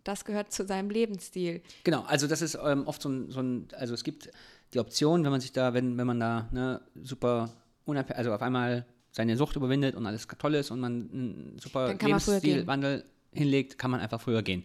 Das 0.04 0.24
gehört 0.24 0.54
zu 0.54 0.68
seinem 0.68 0.92
Lebensstil. 0.92 1.64
Genau, 1.84 2.04
also 2.04 2.28
das 2.28 2.44
ist 2.44 2.56
ähm, 2.64 2.86
oft 2.86 3.02
so 3.02 3.10
ein, 3.10 3.32
so 3.32 3.40
ein, 3.40 3.68
also 3.76 3.96
es 3.96 4.04
gibt 4.04 4.30
die 4.76 4.80
Option, 4.80 5.24
wenn 5.24 5.32
man 5.32 5.42
sich 5.42 5.52
da, 5.52 5.74
wenn, 5.74 5.98
wenn 5.98 6.06
man 6.06 6.20
da 6.20 6.48
ne, 6.52 6.80
super 7.02 7.50
unabhängig, 7.86 8.20
also 8.20 8.34
auf 8.34 8.44
einmal 8.44 8.86
seine 9.10 9.36
Sucht 9.36 9.56
überwindet 9.56 9.96
und 9.96 10.06
alles 10.06 10.28
toll 10.38 10.54
ist 10.54 10.70
und 10.70 10.80
man 10.80 11.10
einen 11.12 11.58
super. 11.60 11.96
Lebensstilwandel 11.96 13.04
hinlegt, 13.32 13.80
kann 13.80 13.90
man 13.90 14.00
einfach 14.00 14.22
früher 14.22 14.44
gehen. 14.44 14.64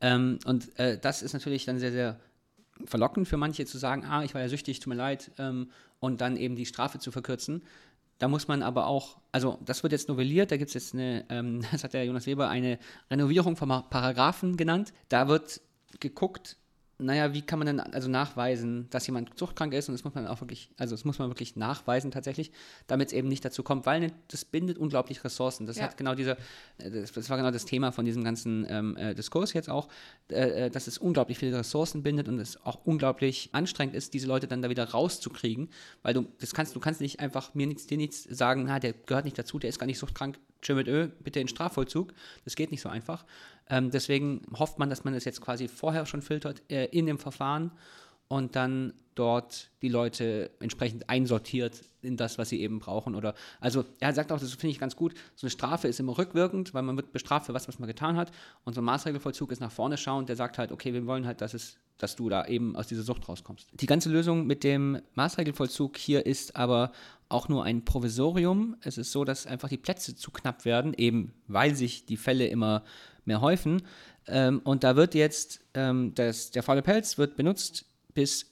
Ähm, 0.00 0.38
und 0.46 0.78
äh, 0.78 0.98
das 0.98 1.20
ist 1.20 1.34
natürlich 1.34 1.66
dann 1.66 1.78
sehr, 1.78 1.92
sehr 1.92 2.18
verlockend 2.86 3.28
für 3.28 3.36
manche 3.36 3.66
zu 3.66 3.76
sagen, 3.76 4.06
ah, 4.06 4.24
ich 4.24 4.32
war 4.32 4.40
ja 4.40 4.48
süchtig, 4.48 4.80
tut 4.80 4.88
mir 4.88 4.94
leid, 4.94 5.30
ähm, 5.36 5.70
und 5.98 6.22
dann 6.22 6.36
eben 6.36 6.56
die 6.56 6.66
Strafe 6.66 6.98
zu 6.98 7.12
verkürzen. 7.12 7.62
Da 8.20 8.28
muss 8.28 8.48
man 8.48 8.62
aber 8.62 8.86
auch, 8.86 9.16
also 9.32 9.58
das 9.64 9.82
wird 9.82 9.92
jetzt 9.92 10.08
novelliert, 10.08 10.52
da 10.52 10.58
gibt 10.58 10.68
es 10.68 10.74
jetzt 10.74 10.94
eine, 10.94 11.24
ähm, 11.30 11.62
das 11.72 11.82
hat 11.82 11.94
der 11.94 12.04
Jonas 12.04 12.26
Weber 12.26 12.48
eine 12.48 12.78
Renovierung 13.10 13.56
von 13.56 13.68
Paragraphen 13.68 14.56
genannt. 14.56 14.92
Da 15.08 15.26
wird 15.26 15.60
geguckt, 15.98 16.56
naja, 17.00 17.32
wie 17.34 17.42
kann 17.42 17.58
man 17.58 17.66
denn 17.66 17.80
also 17.80 18.08
nachweisen, 18.08 18.88
dass 18.90 19.06
jemand 19.06 19.38
suchtkrank 19.38 19.72
ist 19.74 19.88
und 19.88 19.94
das 19.94 20.04
muss 20.04 20.14
man 20.14 20.26
auch 20.26 20.40
wirklich, 20.40 20.70
also 20.76 20.94
das 20.94 21.04
muss 21.04 21.18
man 21.18 21.28
wirklich 21.28 21.56
nachweisen 21.56 22.10
tatsächlich, 22.10 22.52
damit 22.86 23.08
es 23.08 23.12
eben 23.14 23.28
nicht 23.28 23.44
dazu 23.44 23.62
kommt, 23.62 23.86
weil 23.86 24.00
ne, 24.00 24.12
das 24.28 24.44
bindet 24.44 24.78
unglaublich 24.78 25.24
Ressourcen. 25.24 25.66
Das 25.66 25.76
Ja. 25.76 25.84
hat 25.84 25.96
genau 25.96 26.14
dieser, 26.14 26.36
äh, 26.78 26.90
das, 26.90 27.12
das 27.12 27.30
war 27.30 27.36
genau 27.36 27.50
das 27.50 27.64
Thema 27.64 27.92
von 27.92 28.04
diesem 28.04 28.22
ganzen 28.24 28.66
ähm, 28.68 28.96
äh, 28.96 29.14
Diskurs 29.14 29.52
jetzt 29.52 29.70
auch, 29.70 29.88
äh, 30.30 30.66
äh, 30.66 30.70
dass 30.70 30.86
es 30.86 30.98
unglaublich 30.98 31.38
viele 31.38 31.56
Ressourcen 31.58 32.02
bindet 32.02 32.28
und 32.28 32.38
es 32.38 32.64
auch 32.64 32.84
unglaublich 32.84 33.50
anstrengend 33.52 33.94
ist, 33.94 34.14
diese 34.14 34.26
Leute 34.26 34.46
dann 34.46 34.62
da 34.62 34.70
wieder 34.70 34.84
rauszukriegen, 34.84 35.70
weil 36.02 36.14
du 36.14 36.26
das 36.40 36.52
kannst, 36.54 36.74
du 36.76 36.80
kannst 36.80 37.00
nicht 37.00 37.20
einfach 37.20 37.54
mir 37.54 37.66
nichts, 37.66 37.86
dir 37.86 37.96
nichts 37.96 38.24
sagen, 38.24 38.64
na, 38.66 38.78
der 38.78 38.92
gehört 38.92 39.24
nicht 39.24 39.38
dazu, 39.38 39.58
der 39.58 39.70
ist 39.70 39.78
gar 39.78 39.86
nicht 39.86 39.98
suchtkrank, 39.98 40.38
tschö 40.62 40.74
mit 40.74 40.88
Ö, 40.88 41.08
bitte 41.22 41.40
in 41.40 41.48
Strafvollzug. 41.48 42.12
Das 42.44 42.56
geht 42.56 42.70
nicht 42.70 42.80
so 42.80 42.88
einfach. 42.88 43.24
Ähm, 43.68 43.90
deswegen 43.90 44.42
hofft 44.58 44.78
man, 44.78 44.90
dass 44.90 45.04
man 45.04 45.14
das 45.14 45.24
jetzt 45.24 45.40
quasi 45.40 45.68
vorher 45.68 46.06
schon 46.06 46.22
filtert 46.22 46.62
äh, 46.70 46.86
in 46.86 47.06
dem 47.06 47.18
Verfahren 47.18 47.70
und 48.30 48.54
dann 48.54 48.94
dort 49.16 49.70
die 49.82 49.88
Leute 49.88 50.52
entsprechend 50.60 51.10
einsortiert 51.10 51.84
in 52.00 52.16
das, 52.16 52.38
was 52.38 52.48
sie 52.48 52.60
eben 52.60 52.78
brauchen. 52.78 53.16
Oder 53.16 53.34
also 53.58 53.84
er 53.98 54.14
sagt 54.14 54.30
auch, 54.30 54.38
das 54.38 54.52
finde 54.54 54.72
ich 54.72 54.78
ganz 54.78 54.94
gut, 54.94 55.14
so 55.34 55.46
eine 55.46 55.50
Strafe 55.50 55.88
ist 55.88 55.98
immer 55.98 56.16
rückwirkend, 56.16 56.72
weil 56.72 56.82
man 56.82 56.96
wird 56.96 57.12
bestraft 57.12 57.46
für 57.46 57.54
was, 57.54 57.66
was 57.66 57.80
man 57.80 57.88
getan 57.88 58.16
hat. 58.16 58.30
Und 58.64 58.74
so 58.74 58.80
ein 58.80 58.84
Maßregelvollzug 58.84 59.50
ist 59.50 59.60
nach 59.60 59.72
vorne 59.72 59.98
schauend, 59.98 60.28
der 60.28 60.36
sagt 60.36 60.58
halt, 60.58 60.70
okay, 60.70 60.94
wir 60.94 61.04
wollen 61.06 61.26
halt, 61.26 61.40
dass 61.40 61.54
es 61.54 61.76
dass 61.98 62.16
du 62.16 62.30
da 62.30 62.46
eben 62.46 62.76
aus 62.76 62.86
dieser 62.86 63.02
Sucht 63.02 63.28
rauskommst. 63.28 63.68
Die 63.74 63.84
ganze 63.84 64.08
Lösung 64.08 64.46
mit 64.46 64.64
dem 64.64 65.02
Maßregelvollzug 65.16 65.98
hier 65.98 66.24
ist 66.24 66.56
aber 66.56 66.92
auch 67.28 67.50
nur 67.50 67.64
ein 67.64 67.84
Provisorium. 67.84 68.76
Es 68.80 68.96
ist 68.96 69.12
so, 69.12 69.24
dass 69.24 69.46
einfach 69.46 69.68
die 69.68 69.76
Plätze 69.76 70.16
zu 70.16 70.30
knapp 70.30 70.64
werden, 70.64 70.94
eben 70.94 71.34
weil 71.46 71.74
sich 71.74 72.06
die 72.06 72.16
Fälle 72.16 72.46
immer 72.46 72.84
mehr 73.26 73.42
häufen. 73.42 73.82
Ähm, 74.26 74.62
und 74.64 74.82
da 74.82 74.96
wird 74.96 75.14
jetzt, 75.14 75.60
ähm, 75.74 76.14
das, 76.14 76.52
der 76.52 76.62
faule 76.62 76.80
Pelz 76.80 77.18
wird 77.18 77.36
benutzt 77.36 77.84
bis 78.14 78.46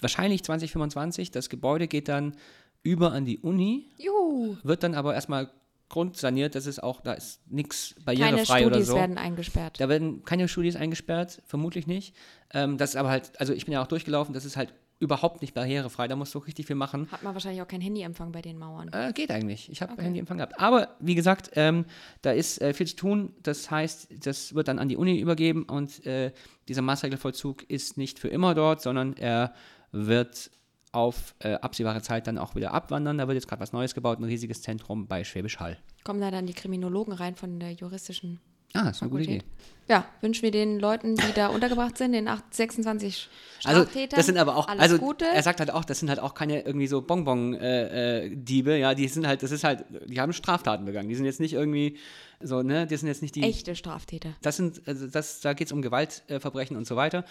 wahrscheinlich 0.00 0.42
2025. 0.44 1.30
Das 1.30 1.48
Gebäude 1.48 1.88
geht 1.88 2.08
dann 2.08 2.36
über 2.82 3.12
an 3.12 3.24
die 3.24 3.38
Uni, 3.38 3.90
Juhu! 3.98 4.56
wird 4.62 4.82
dann 4.82 4.94
aber 4.94 5.14
erstmal 5.14 5.50
grundsaniert, 5.88 6.54
das 6.54 6.66
ist 6.66 6.82
auch, 6.82 7.00
da 7.00 7.12
ist 7.12 7.40
nichts 7.50 7.94
Keine 7.94 8.04
barrierefrei 8.04 8.66
oder 8.66 8.74
Studis 8.74 8.88
so. 8.88 8.96
werden 8.96 9.18
eingesperrt. 9.18 9.80
Da 9.80 9.88
werden 9.88 10.24
keine 10.24 10.48
Studis 10.48 10.76
eingesperrt, 10.76 11.42
vermutlich 11.46 11.86
nicht. 11.86 12.14
Ähm, 12.52 12.78
das 12.78 12.90
ist 12.90 12.96
aber 12.96 13.10
halt, 13.10 13.38
also 13.38 13.52
ich 13.52 13.64
bin 13.64 13.72
ja 13.72 13.82
auch 13.82 13.86
durchgelaufen, 13.86 14.34
das 14.34 14.44
ist 14.44 14.56
halt 14.56 14.74
überhaupt 15.00 15.42
nicht 15.42 15.54
barrierefrei, 15.54 16.08
da 16.08 16.16
musst 16.16 16.34
du 16.34 16.38
richtig 16.38 16.66
viel 16.66 16.76
machen. 16.76 17.10
Hat 17.10 17.22
man 17.22 17.34
wahrscheinlich 17.34 17.60
auch 17.62 17.68
kein 17.68 17.80
Handyempfang 17.80 18.32
bei 18.32 18.40
den 18.42 18.58
Mauern. 18.58 18.88
Äh, 18.92 19.12
geht 19.12 19.30
eigentlich. 19.30 19.70
Ich 19.70 19.82
habe 19.82 19.92
Okay. 19.92 20.02
Handyempfang 20.02 20.38
gehabt. 20.38 20.58
Aber 20.58 20.96
wie 21.00 21.14
gesagt, 21.14 21.50
ähm, 21.54 21.84
da 22.22 22.30
ist 22.32 22.60
äh, 22.62 22.72
viel 22.72 22.86
zu 22.86 22.96
tun. 22.96 23.34
Das 23.42 23.70
heißt, 23.70 24.26
das 24.26 24.54
wird 24.54 24.68
dann 24.68 24.78
an 24.78 24.88
die 24.88 24.96
Uni 24.96 25.18
übergeben 25.18 25.64
und 25.64 26.04
äh, 26.06 26.32
dieser 26.68 26.82
Maßregelvollzug 26.82 27.68
ist 27.68 27.98
nicht 27.98 28.18
für 28.18 28.28
immer 28.28 28.54
dort, 28.54 28.80
sondern 28.82 29.16
er 29.16 29.52
wird 29.92 30.50
auf 30.92 31.34
äh, 31.40 31.54
absehbare 31.54 32.00
Zeit 32.02 32.26
dann 32.28 32.38
auch 32.38 32.54
wieder 32.54 32.72
abwandern. 32.72 33.18
Da 33.18 33.26
wird 33.26 33.34
jetzt 33.34 33.48
gerade 33.48 33.60
was 33.60 33.72
Neues 33.72 33.94
gebaut, 33.94 34.20
ein 34.20 34.24
riesiges 34.24 34.62
Zentrum 34.62 35.08
bei 35.08 35.24
Schwäbisch 35.24 35.58
Hall. 35.58 35.76
Kommen 36.04 36.20
da 36.20 36.30
dann 36.30 36.46
die 36.46 36.52
Kriminologen 36.54 37.12
rein 37.12 37.34
von 37.34 37.58
der 37.58 37.72
juristischen 37.72 38.40
Ah, 38.74 38.84
das 38.84 38.96
ist 38.96 39.02
eine 39.02 39.10
gute 39.10 39.24
Fakultät? 39.24 39.42
Idee. 39.42 39.50
Ja, 39.86 40.06
wünschen 40.22 40.42
wir 40.42 40.50
den 40.50 40.80
Leuten, 40.80 41.14
die 41.14 41.32
da 41.34 41.48
untergebracht 41.48 41.98
sind, 41.98 42.12
den 42.12 42.26
8, 42.26 42.54
26 42.54 43.28
Also, 43.64 43.82
Straftätern, 43.82 44.16
das 44.16 44.26
sind 44.26 44.38
aber 44.38 44.56
auch, 44.56 44.66
alles 44.66 44.80
also 44.82 44.98
Gute. 44.98 45.26
er 45.26 45.42
sagt 45.42 45.60
halt 45.60 45.70
auch, 45.70 45.84
das 45.84 45.98
sind 46.00 46.08
halt 46.08 46.20
auch 46.20 46.32
keine 46.34 46.62
irgendwie 46.62 46.86
so 46.86 47.02
Bonbon-Diebe, 47.02 48.76
ja, 48.78 48.94
die 48.94 49.08
sind 49.08 49.26
halt, 49.26 49.42
das 49.42 49.50
ist 49.50 49.62
halt, 49.62 49.84
die 50.06 50.18
haben 50.20 50.32
Straftaten 50.32 50.86
begangen. 50.86 51.08
Die 51.10 51.14
sind 51.14 51.26
jetzt 51.26 51.38
nicht 51.38 51.52
irgendwie 51.52 51.98
so, 52.40 52.62
ne, 52.62 52.86
die 52.86 52.96
sind 52.96 53.08
jetzt 53.08 53.20
nicht 53.22 53.34
die. 53.34 53.42
Echte 53.42 53.76
Straftäter. 53.76 54.30
Das 54.42 54.56
sind, 54.56 54.80
also 54.86 55.06
das, 55.06 55.40
da 55.40 55.52
geht 55.52 55.68
es 55.68 55.72
um 55.72 55.82
Gewaltverbrechen 55.82 56.76
und 56.76 56.86
so 56.86 56.96
weiter. 56.96 57.24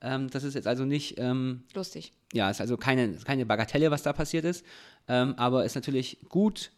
Ähm, 0.00 0.30
das 0.30 0.44
ist 0.44 0.54
jetzt 0.54 0.66
also 0.66 0.84
nicht, 0.84 1.18
ähm, 1.18 1.64
Lustig. 1.74 2.12
ja, 2.32 2.48
ist 2.50 2.60
also 2.60 2.76
keine, 2.76 3.14
keine 3.18 3.44
Bagatelle, 3.44 3.90
was 3.90 4.02
da 4.02 4.12
passiert 4.14 4.44
ist. 4.46 4.64
Ähm, 5.08 5.34
aber 5.36 5.64
ist 5.64 5.74
natürlich 5.74 6.18
gut, 6.28 6.70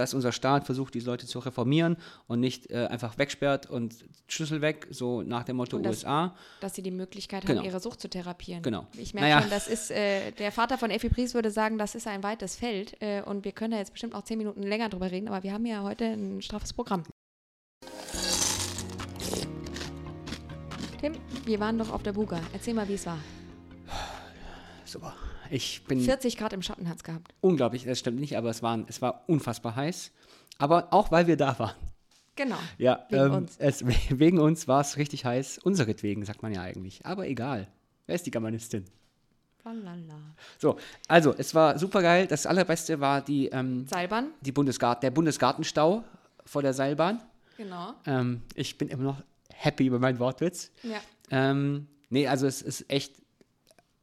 dass 0.00 0.14
unser 0.14 0.32
Staat 0.32 0.64
versucht, 0.64 0.94
diese 0.94 1.06
Leute 1.06 1.26
zu 1.26 1.38
reformieren 1.40 1.96
und 2.26 2.40
nicht 2.40 2.70
äh, 2.70 2.86
einfach 2.86 3.18
wegsperrt 3.18 3.68
und 3.68 3.94
Schlüssel 4.28 4.60
weg, 4.62 4.86
so 4.90 5.22
nach 5.22 5.44
dem 5.44 5.56
Motto 5.56 5.76
Und 5.76 5.82
das- 5.84 5.96
USA. 5.98 6.34
Dass 6.60 6.74
sie 6.74 6.82
die 6.82 6.90
Möglichkeit 6.90 7.44
Genau. 7.46 7.60
haben, 7.60 7.66
ihre 7.66 7.80
Sucht 7.80 8.00
zu 8.00 8.08
therapieren. 8.08 8.62
Genau. 8.62 8.86
Ich 8.96 9.12
merke 9.14 9.28
Naja. 9.28 9.40
schon, 9.42 9.50
das 9.50 9.68
ist, 9.68 9.90
äh, 9.90 10.32
der 10.32 10.52
Vater 10.52 10.78
von 10.78 10.90
Effi 10.90 11.08
Pries 11.10 11.34
würde 11.34 11.50
sagen, 11.50 11.76
das 11.78 11.94
ist 11.94 12.06
ein 12.06 12.22
weites 12.22 12.56
Feld 12.56 12.96
äh, 13.02 13.22
und 13.22 13.44
wir 13.44 13.52
können 13.52 13.72
da 13.72 13.78
jetzt 13.78 13.92
bestimmt 13.92 14.14
auch 14.14 14.22
zehn 14.22 14.38
Minuten 14.38 14.62
länger 14.62 14.88
drüber 14.88 15.10
reden, 15.10 15.28
aber 15.28 15.42
wir 15.42 15.52
haben 15.52 15.66
ja 15.66 15.82
heute 15.82 16.04
ein 16.06 16.40
straffes 16.42 16.72
Programm. 16.72 17.02
Tim, 21.00 21.14
wir 21.44 21.60
waren 21.60 21.78
doch 21.78 21.90
auf 21.90 22.02
der 22.02 22.12
Buga. 22.12 22.40
Erzähl 22.52 22.74
mal, 22.74 22.88
wie 22.88 22.94
es 22.94 23.06
war. 23.06 23.18
Super. 24.84 25.14
Ich 25.50 25.84
bin 25.84 26.00
40 26.00 26.36
Grad 26.36 26.52
im 26.52 26.62
Schatten 26.62 26.88
hat 26.88 26.98
es 26.98 27.04
gehabt. 27.04 27.34
unglaublich, 27.40 27.84
das 27.84 27.98
stimmt 27.98 28.20
nicht, 28.20 28.36
aber 28.36 28.50
es, 28.50 28.62
waren, 28.62 28.86
es 28.88 29.02
war 29.02 29.24
unfassbar 29.26 29.76
heiß. 29.76 30.12
Aber 30.58 30.88
auch 30.92 31.10
weil 31.10 31.26
wir 31.26 31.36
da 31.36 31.58
waren. 31.58 31.74
Genau. 32.36 32.58
Ja, 32.78 33.04
Wegen 33.10 33.24
ähm, 33.24 33.32
uns. 33.34 33.56
Es, 33.58 33.84
wegen 34.10 34.38
uns 34.38 34.68
war 34.68 34.80
es 34.80 34.96
richtig 34.96 35.24
heiß. 35.24 35.58
Unseretwegen, 35.58 36.24
sagt 36.24 36.42
man 36.42 36.52
ja 36.52 36.62
eigentlich. 36.62 37.04
Aber 37.04 37.26
egal. 37.26 37.68
Wer 38.06 38.14
ist 38.14 38.26
die 38.26 38.30
Germanistin? 38.30 38.84
Lalala. 39.64 40.34
So, 40.58 40.78
also, 41.06 41.34
es 41.36 41.54
war 41.54 41.78
super 41.78 42.02
geil. 42.02 42.26
Das 42.26 42.46
allerbeste 42.46 43.00
war 43.00 43.20
die, 43.20 43.48
ähm, 43.48 43.86
Seilbahn? 43.86 44.30
die 44.40 44.52
Bundesgart 44.52 45.02
der 45.02 45.10
Bundesgartenstau 45.10 46.02
vor 46.44 46.62
der 46.62 46.72
Seilbahn. 46.72 47.20
Genau. 47.56 47.94
Ähm, 48.06 48.42
ich 48.54 48.78
bin 48.78 48.88
immer 48.88 49.02
noch 49.02 49.22
happy 49.52 49.86
über 49.86 49.98
meinen 49.98 50.18
Wortwitz. 50.18 50.70
Ja. 50.82 51.00
Ähm, 51.30 51.86
nee, 52.08 52.26
also 52.26 52.46
es 52.46 52.62
ist 52.62 52.90
echt, 52.90 53.12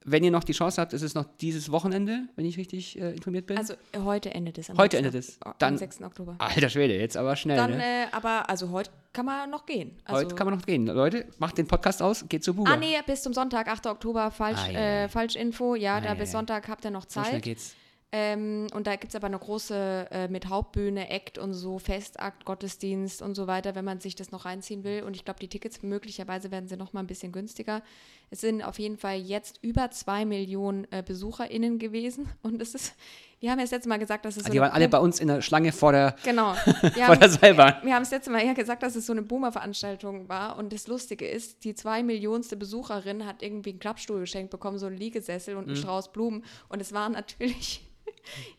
wenn 0.09 0.23
ihr 0.23 0.31
noch 0.31 0.45
die 0.45 0.53
Chance 0.53 0.79
habt, 0.81 0.93
ist 0.93 1.01
es 1.01 1.13
noch 1.15 1.25
dieses 1.41 1.69
Wochenende, 1.71 2.23
wenn 2.37 2.45
ich 2.45 2.57
richtig 2.57 2.97
äh, 2.97 3.11
informiert 3.11 3.45
bin. 3.45 3.57
Also 3.57 3.73
äh, 3.91 3.99
heute 3.99 4.33
endet 4.33 4.57
es. 4.57 4.69
Am 4.69 4.77
Heute 4.77 4.95
6. 4.97 5.05
endet 5.05 5.19
es. 5.19 5.37
Am 5.41 5.53
Dann- 5.59 5.77
6. 5.77 6.01
Oktober. 6.01 6.35
Alter 6.39 6.69
Schwede, 6.69 6.97
jetzt 6.97 7.17
aber 7.17 7.35
schnell. 7.35 7.57
Dann, 7.57 7.71
ne? 7.71 7.83
äh, 7.83 8.05
aber, 8.13 8.49
also 8.49 8.71
heute 8.71 8.89
kann 9.11 9.25
man 9.25 9.49
noch 9.49 9.65
gehen. 9.65 9.99
Also, 10.05 10.21
Heute 10.25 10.35
kann 10.35 10.47
man 10.47 10.57
noch 10.57 10.65
gehen. 10.65 10.85
Leute, 10.87 11.25
macht 11.39 11.57
den 11.57 11.67
Podcast 11.67 12.01
aus, 12.01 12.25
geht 12.29 12.43
zur 12.43 12.53
Buga. 12.53 12.71
Ah, 12.71 12.77
nee, 12.77 12.95
bis 13.05 13.21
zum 13.21 13.33
Sonntag, 13.33 13.67
8. 13.67 13.87
Oktober, 13.87 14.31
falsch, 14.31 14.59
Ei, 14.59 14.75
ei, 14.77 15.03
äh. 15.03 15.09
Falschinfo. 15.09 15.75
Ja, 15.75 15.99
da 15.99 16.11
Ei, 16.11 16.15
bis. 16.15 16.31
Sonntag 16.31 16.67
habt 16.69 16.85
ihr 16.85 16.91
noch 16.91 17.05
so 17.07 17.19
schnell 17.21 17.33
Zeit. 17.33 17.43
geht's. 17.43 17.75
Ähm, 18.13 18.67
und 18.73 18.87
da 18.87 18.95
gibt 18.95 19.09
es 19.11 19.15
aber 19.17 19.27
eine 19.27 19.37
große 19.37 20.07
äh, 20.11 20.27
mit 20.29 20.47
Hauptbühne, 20.47 21.09
Act 21.09 21.37
und 21.37 21.53
so, 21.53 21.77
Festakt, 21.77 22.45
Gottesdienst 22.45 23.21
und 23.21 23.35
so 23.35 23.47
weiter, 23.47 23.75
wenn 23.75 23.83
man 23.83 23.99
sich 23.99 24.15
das 24.15 24.31
noch 24.31 24.45
reinziehen 24.45 24.85
will. 24.85 25.03
Und 25.03 25.13
ich 25.17 25.25
glaube, 25.25 25.41
die 25.41 25.49
Tickets 25.49 25.83
möglicherweise 25.83 26.49
werden 26.49 26.69
sie 26.69 26.77
noch 26.77 26.93
mal 26.93 27.01
ein 27.01 27.07
bisschen 27.07 27.33
günstiger. 27.33 27.81
Es 28.29 28.41
sind 28.41 28.61
auf 28.61 28.77
jeden 28.79 28.97
Fall 28.97 29.17
jetzt 29.17 29.59
über 29.61 29.89
zwei 29.91 30.25
Millionen 30.25 30.85
äh, 30.91 31.01
BesucherInnen 31.01 31.79
gewesen. 31.79 32.27
Und 32.41 32.61
es 32.61 32.75
ist, 32.75 32.93
wir 33.39 33.51
haben 33.51 33.59
ja 33.59 33.63
das 33.63 33.71
letzte 33.71 33.87
Mal 33.89 33.99
gesagt, 33.99 34.25
dass 34.25 34.35
es 34.35 34.43
so 34.43 34.47
Also 34.47 34.53
die 34.53 34.59
waren 34.59 34.71
alle 34.71 34.89
bei 34.89 34.99
uns 34.99 35.19
in 35.19 35.27
der 35.29 35.41
Schlange 35.41 35.71
vor 35.71 35.91
der, 35.93 36.15
Genau. 36.23 36.53
Vor 36.81 36.91
haben, 37.07 37.19
der 37.19 37.29
Seilbahn. 37.29 37.75
wir 37.83 37.93
haben 37.95 38.03
das 38.03 38.11
letzte 38.11 38.31
Mal 38.31 38.45
ja 38.45 38.53
gesagt, 38.53 38.83
dass 38.83 38.95
es 38.95 39.05
so 39.05 39.13
eine 39.13 39.21
Boomer-Veranstaltung 39.21 40.27
war. 40.27 40.57
Und 40.57 40.73
das 40.73 40.87
Lustige 40.87 41.27
ist, 41.27 41.63
die 41.63 41.73
zwei 41.73 42.03
Millionste 42.03 42.57
Besucherin 42.57 43.25
hat 43.25 43.41
irgendwie 43.41 43.69
einen 43.71 43.79
Klappstuhl 43.79 44.19
geschenkt 44.19 44.51
bekommen, 44.51 44.77
so 44.77 44.87
einen 44.87 44.97
Liegesessel 44.97 45.55
und 45.55 45.65
einen 45.65 45.73
Mhm. 45.73 45.81
Strauß 45.81 46.11
Blumen. 46.11 46.43
Und 46.69 46.81
es 46.81 46.91
war 46.93 47.07
natürlich 47.09 47.83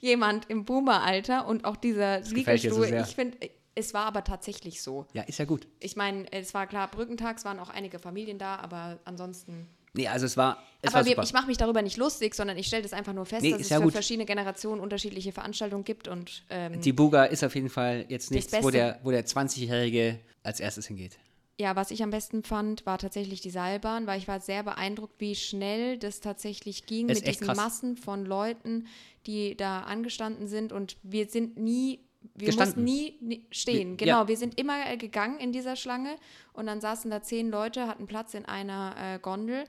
jemand 0.00 0.48
im 0.48 0.64
Boomer-Alter 0.64 1.46
und 1.46 1.64
auch 1.64 1.76
dieser 1.76 2.22
so 2.22 2.34
Liegestuhl. 2.34 2.86
sehr. 2.86 3.02
ich 3.02 3.14
finde, 3.14 3.36
es 3.78 3.94
war 3.94 4.06
aber 4.06 4.24
tatsächlich 4.24 4.82
so. 4.82 5.06
Ja, 5.12 5.22
ist 5.22 5.38
ja 5.38 5.44
gut. 5.44 5.66
Ich 5.80 5.96
meine, 5.96 6.30
es 6.32 6.52
war 6.54 6.66
klar, 6.66 6.88
Brückentag, 6.90 7.38
es 7.38 7.44
waren 7.44 7.58
auch 7.58 7.70
einige 7.70 7.98
Familien 7.98 8.38
da, 8.38 8.56
aber 8.56 8.98
ansonsten. 9.04 9.68
Nee, 9.94 10.06
also 10.08 10.26
es 10.26 10.36
war, 10.36 10.62
es 10.82 10.94
aber 10.94 11.06
war 11.06 11.16
wir, 11.16 11.22
ich 11.22 11.32
mache 11.32 11.46
mich 11.46 11.56
darüber 11.56 11.80
nicht 11.82 11.96
lustig, 11.96 12.34
sondern 12.34 12.58
ich 12.58 12.66
stelle 12.66 12.82
das 12.82 12.92
einfach 12.92 13.14
nur 13.14 13.24
fest, 13.24 13.42
Nee, 13.42 13.52
dass 13.52 13.62
es 13.62 13.68
ja 13.70 13.78
für 13.78 13.84
gut. 13.84 13.92
verschiedene 13.92 14.26
Generationen 14.26 14.80
unterschiedliche 14.80 15.32
Veranstaltungen 15.32 15.84
gibt 15.84 16.08
und 16.08 16.44
ähm, 16.50 16.80
die 16.80 16.92
Buga 16.92 17.24
ist 17.24 17.42
auf 17.42 17.54
jeden 17.54 17.70
Fall 17.70 18.04
jetzt 18.08 18.30
nichts, 18.30 18.52
wo 18.62 18.70
der, 18.70 19.00
wo 19.02 19.10
der 19.10 19.24
20-Jährige 19.26 20.20
als 20.42 20.60
erstes 20.60 20.86
hingeht. 20.86 21.18
Ja, 21.60 21.74
was 21.74 21.90
ich 21.90 22.04
am 22.04 22.10
besten 22.10 22.44
fand, 22.44 22.86
war 22.86 22.98
tatsächlich 22.98 23.40
die 23.40 23.50
Seilbahn, 23.50 24.06
weil 24.06 24.18
ich 24.18 24.28
war 24.28 24.38
sehr 24.38 24.62
beeindruckt, 24.62 25.14
wie 25.18 25.34
schnell 25.34 25.98
das 25.98 26.20
tatsächlich 26.20 26.86
ging 26.86 27.08
Ist 27.08 27.24
mit 27.24 27.32
diesen 27.32 27.48
krass. 27.48 27.56
Massen 27.56 27.96
von 27.96 28.24
Leuten, 28.24 28.86
die 29.26 29.56
da 29.56 29.80
angestanden 29.80 30.46
sind 30.46 30.72
und 30.72 30.96
wir 31.02 31.26
sind 31.26 31.56
nie, 31.56 31.98
wir 32.34 32.46
Gestanden. 32.46 32.82
mussten 32.82 32.84
nie, 32.84 33.18
nie 33.20 33.46
stehen. 33.50 33.90
Wir- 33.90 34.06
genau, 34.06 34.20
ja. 34.22 34.28
wir 34.28 34.36
sind 34.36 34.58
immer 34.58 34.86
äh, 34.90 34.96
gegangen 34.96 35.38
in 35.38 35.52
dieser 35.52 35.76
Schlange 35.76 36.16
und 36.52 36.66
dann 36.66 36.80
saßen 36.80 37.10
da 37.10 37.22
zehn 37.22 37.50
Leute, 37.50 37.86
hatten 37.86 38.06
Platz 38.06 38.34
in 38.34 38.44
einer 38.44 38.94
äh, 38.98 39.18
Gondel 39.18 39.64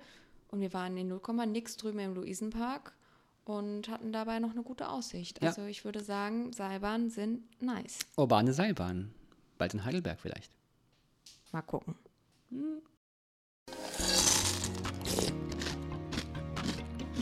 und 0.49 0.61
wir 0.61 0.73
waren 0.73 0.97
in 0.97 1.07
0, 1.07 1.21
nix 1.47 1.77
drüben 1.77 1.99
im 1.99 2.15
Luisenpark 2.15 2.93
und 3.45 3.89
hatten 3.89 4.11
dabei 4.11 4.39
noch 4.39 4.51
eine 4.51 4.63
gute 4.63 4.89
Aussicht. 4.89 5.41
Ja. 5.41 5.49
Also 5.49 5.65
ich 5.65 5.85
würde 5.85 6.03
sagen, 6.03 6.51
Seilbahnen 6.53 7.09
sind 7.09 7.43
nice. 7.61 7.99
Urbane 8.17 8.53
Seilbahn. 8.53 9.13
Bald 9.57 9.73
in 9.73 9.83
Heidelberg 9.85 10.19
vielleicht. 10.19 10.51
Mal 11.51 11.61
gucken. 11.63 11.95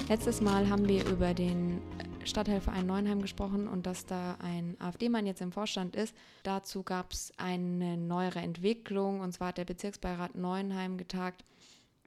Letztes 0.09 0.39
Mal 0.41 0.69
haben 0.69 0.87
wir 0.87 1.05
über 1.07 1.33
den 1.33 1.81
Stadtteilverein 2.27 2.85
Neuenheim 2.85 3.21
gesprochen 3.21 3.67
und 3.67 3.85
dass 3.85 4.05
da 4.05 4.35
ein 4.41 4.75
AfD-Mann 4.79 5.25
jetzt 5.25 5.41
im 5.41 5.51
Vorstand 5.51 5.95
ist. 5.95 6.15
Dazu 6.43 6.83
gab 6.83 7.11
es 7.11 7.31
eine 7.37 7.97
neuere 7.97 8.39
Entwicklung 8.39 9.21
und 9.21 9.31
zwar 9.33 9.49
hat 9.49 9.57
der 9.57 9.65
Bezirksbeirat 9.65 10.35
Neuenheim 10.35 10.97
getagt 10.97 11.43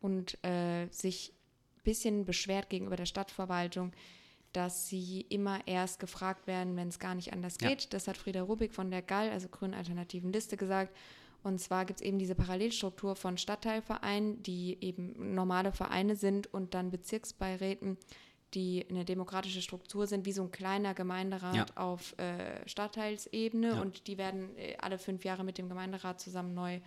und 0.00 0.42
äh, 0.44 0.86
sich 0.90 1.32
ein 1.76 1.82
bisschen 1.84 2.24
beschwert 2.24 2.70
gegenüber 2.70 2.96
der 2.96 3.06
Stadtverwaltung, 3.06 3.92
dass 4.52 4.88
sie 4.88 5.22
immer 5.28 5.60
erst 5.66 6.00
gefragt 6.00 6.46
werden, 6.46 6.76
wenn 6.76 6.88
es 6.88 6.98
gar 6.98 7.14
nicht 7.14 7.32
anders 7.32 7.56
Ja. 7.60 7.68
geht. 7.68 7.92
Das 7.92 8.08
hat 8.08 8.16
Frieda 8.16 8.42
Rubik 8.42 8.74
von 8.74 8.90
der 8.90 9.02
GAL, 9.02 9.30
also 9.30 9.48
Grünen 9.48 9.74
Alternativen 9.74 10.32
Liste, 10.32 10.56
gesagt. 10.56 10.94
Und 11.42 11.58
zwar 11.58 11.86
gibt 11.86 12.00
es 12.00 12.06
eben 12.06 12.18
diese 12.18 12.34
Parallelstruktur 12.34 13.16
von 13.16 13.38
Stadtteilvereinen, 13.38 14.42
die 14.42 14.76
eben 14.82 15.34
normale 15.34 15.72
Vereine 15.72 16.16
sind 16.16 16.52
und 16.52 16.74
dann 16.74 16.90
Bezirksbeiräten, 16.90 17.96
die 18.54 18.84
eine 18.90 19.04
demokratische 19.04 19.62
Struktur 19.62 20.06
sind, 20.06 20.26
wie 20.26 20.32
so 20.32 20.42
ein 20.42 20.50
kleiner 20.50 20.94
Gemeinderat 20.94 21.54
Ja. 21.54 21.66
auf 21.76 22.18
äh, 22.18 22.68
Stadtteilsebene. 22.68 23.68
Ja. 23.68 23.80
Und 23.80 24.06
die 24.06 24.18
werden 24.18 24.56
äh, 24.56 24.76
alle 24.78 24.98
fünf 24.98 25.24
Jahre 25.24 25.44
mit 25.44 25.58
dem 25.58 25.68
Gemeinderat 25.68 26.20
zusammen 26.20 26.54
neu 26.54 26.80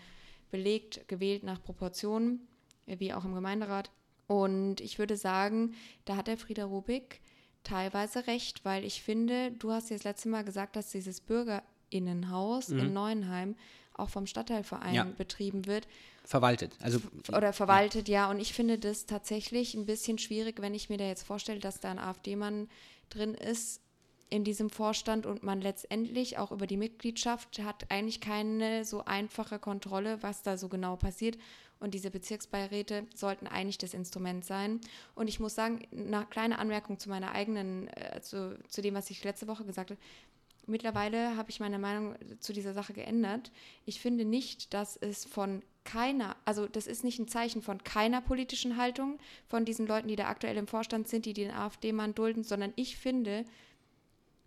belegt, 0.52 1.08
gewählt 1.08 1.44
nach 1.44 1.64
Proportionen, 1.64 2.48
äh, 2.86 3.00
wie 3.00 3.14
auch 3.14 3.26
im 3.26 3.34
Gemeinderat. 3.34 3.92
Und 4.28 4.82
ich 4.82 5.00
würde 5.00 5.18
sagen, 5.18 5.74
da 6.06 6.16
hat 6.16 6.28
der 6.28 6.38
Frieder 6.38 6.66
Rubik 6.66 7.22
teilweise 7.64 8.28
recht, 8.28 8.66
weil 8.66 8.84
ich 8.84 9.02
finde, 9.02 9.52
du 9.52 9.72
hast 9.72 9.90
ja 9.90 9.96
das 9.96 10.04
letzte 10.04 10.30
Mal 10.30 10.44
gesagt, 10.44 10.76
dass 10.76 10.90
dieses 10.92 11.22
Bürgerinnenhaus 11.22 12.70
in 12.70 12.94
Neuenheim 12.94 13.56
auch 13.96 14.10
vom 14.10 14.26
Stadtteilverein. 14.26 14.94
Ja. 14.94 15.04
betrieben 15.04 15.66
wird 15.66 15.88
Verwaltet. 16.26 16.72
Also 16.82 17.02
oder 17.30 17.52
verwaltet, 17.52 18.08
ja. 18.08 18.30
Und 18.30 18.40
ich 18.40 18.54
finde 18.54 18.80
das 18.80 19.06
tatsächlich 19.06 19.74
ein 19.74 19.86
bisschen 19.86 20.18
schwierig, 20.18 20.62
wenn 20.62 20.74
ich 20.74 20.90
mir 20.90 20.98
da 20.98 21.06
jetzt 21.06 21.24
vorstelle, 21.24 21.60
dass 21.60 21.82
da 21.82 21.92
ein 21.92 22.00
AfD-Mann 22.00 22.70
drin 23.10 23.34
ist 23.34 23.82
in 24.30 24.44
diesem 24.44 24.70
Vorstand 24.70 25.26
und 25.26 25.44
man 25.44 25.62
letztendlich 25.62 26.38
auch 26.38 26.52
über 26.52 26.66
die 26.66 26.78
Mitgliedschaft 26.78 27.60
hat 27.60 27.92
eigentlich 27.92 28.22
keine 28.22 28.86
so 28.86 29.04
einfache 29.06 29.60
Kontrolle, 29.60 30.24
was 30.24 30.42
da 30.42 30.58
so 30.58 30.70
genau 30.70 30.96
passiert. 30.96 31.38
Und 31.80 31.94
diese 31.94 32.10
Bezirksbeiräte 32.10 33.06
sollten 33.14 33.46
eigentlich 33.46 33.78
das 33.78 33.94
Instrument 33.94 34.46
sein. 34.46 34.80
Und 35.16 35.28
ich 35.28 35.42
muss 35.42 35.54
sagen, 35.54 35.86
eine 35.92 36.26
kleine 36.26 36.58
Anmerkung 36.58 36.98
zu 36.98 37.10
meiner 37.10 37.34
eigenen, 37.34 37.90
äh, 37.90 38.22
zu, 38.22 38.58
zu 38.70 38.82
dem, 38.82 38.94
was 38.94 39.10
ich 39.10 39.24
letzte 39.26 39.48
Woche 39.48 39.66
gesagt 39.66 39.92
habe. 39.92 40.00
Mittlerweile 40.68 41.36
habe 41.36 41.50
ich 41.50 41.60
meine 41.60 41.80
Meinung 41.80 42.16
zu 42.40 42.54
dieser 42.54 42.74
Sache 42.74 42.94
geändert. 42.94 43.52
Ich 43.86 44.00
finde 44.00 44.26
nicht, 44.26 44.74
dass 44.74 44.98
es 44.98 45.26
von 45.26 45.62
keiner, 45.84 46.36
also 46.46 46.68
das 46.68 46.88
ist 46.88 47.04
nicht 47.04 47.20
ein 47.20 47.28
Zeichen 47.28 47.62
von 47.62 47.84
keiner 47.84 48.22
politischen 48.22 48.78
Haltung 48.78 49.20
von 49.48 49.66
diesen 49.66 49.88
Leuten, 49.88 50.08
die 50.08 50.16
da 50.16 50.28
aktuell 50.28 50.58
im 50.58 50.68
Vorstand 50.68 51.08
sind, 51.08 51.26
die 51.26 51.34
den 51.34 51.52
AfD-Mann 51.52 52.16
dulden, 52.16 52.44
sondern 52.44 52.74
ich 52.76 52.98
finde, 52.98 53.46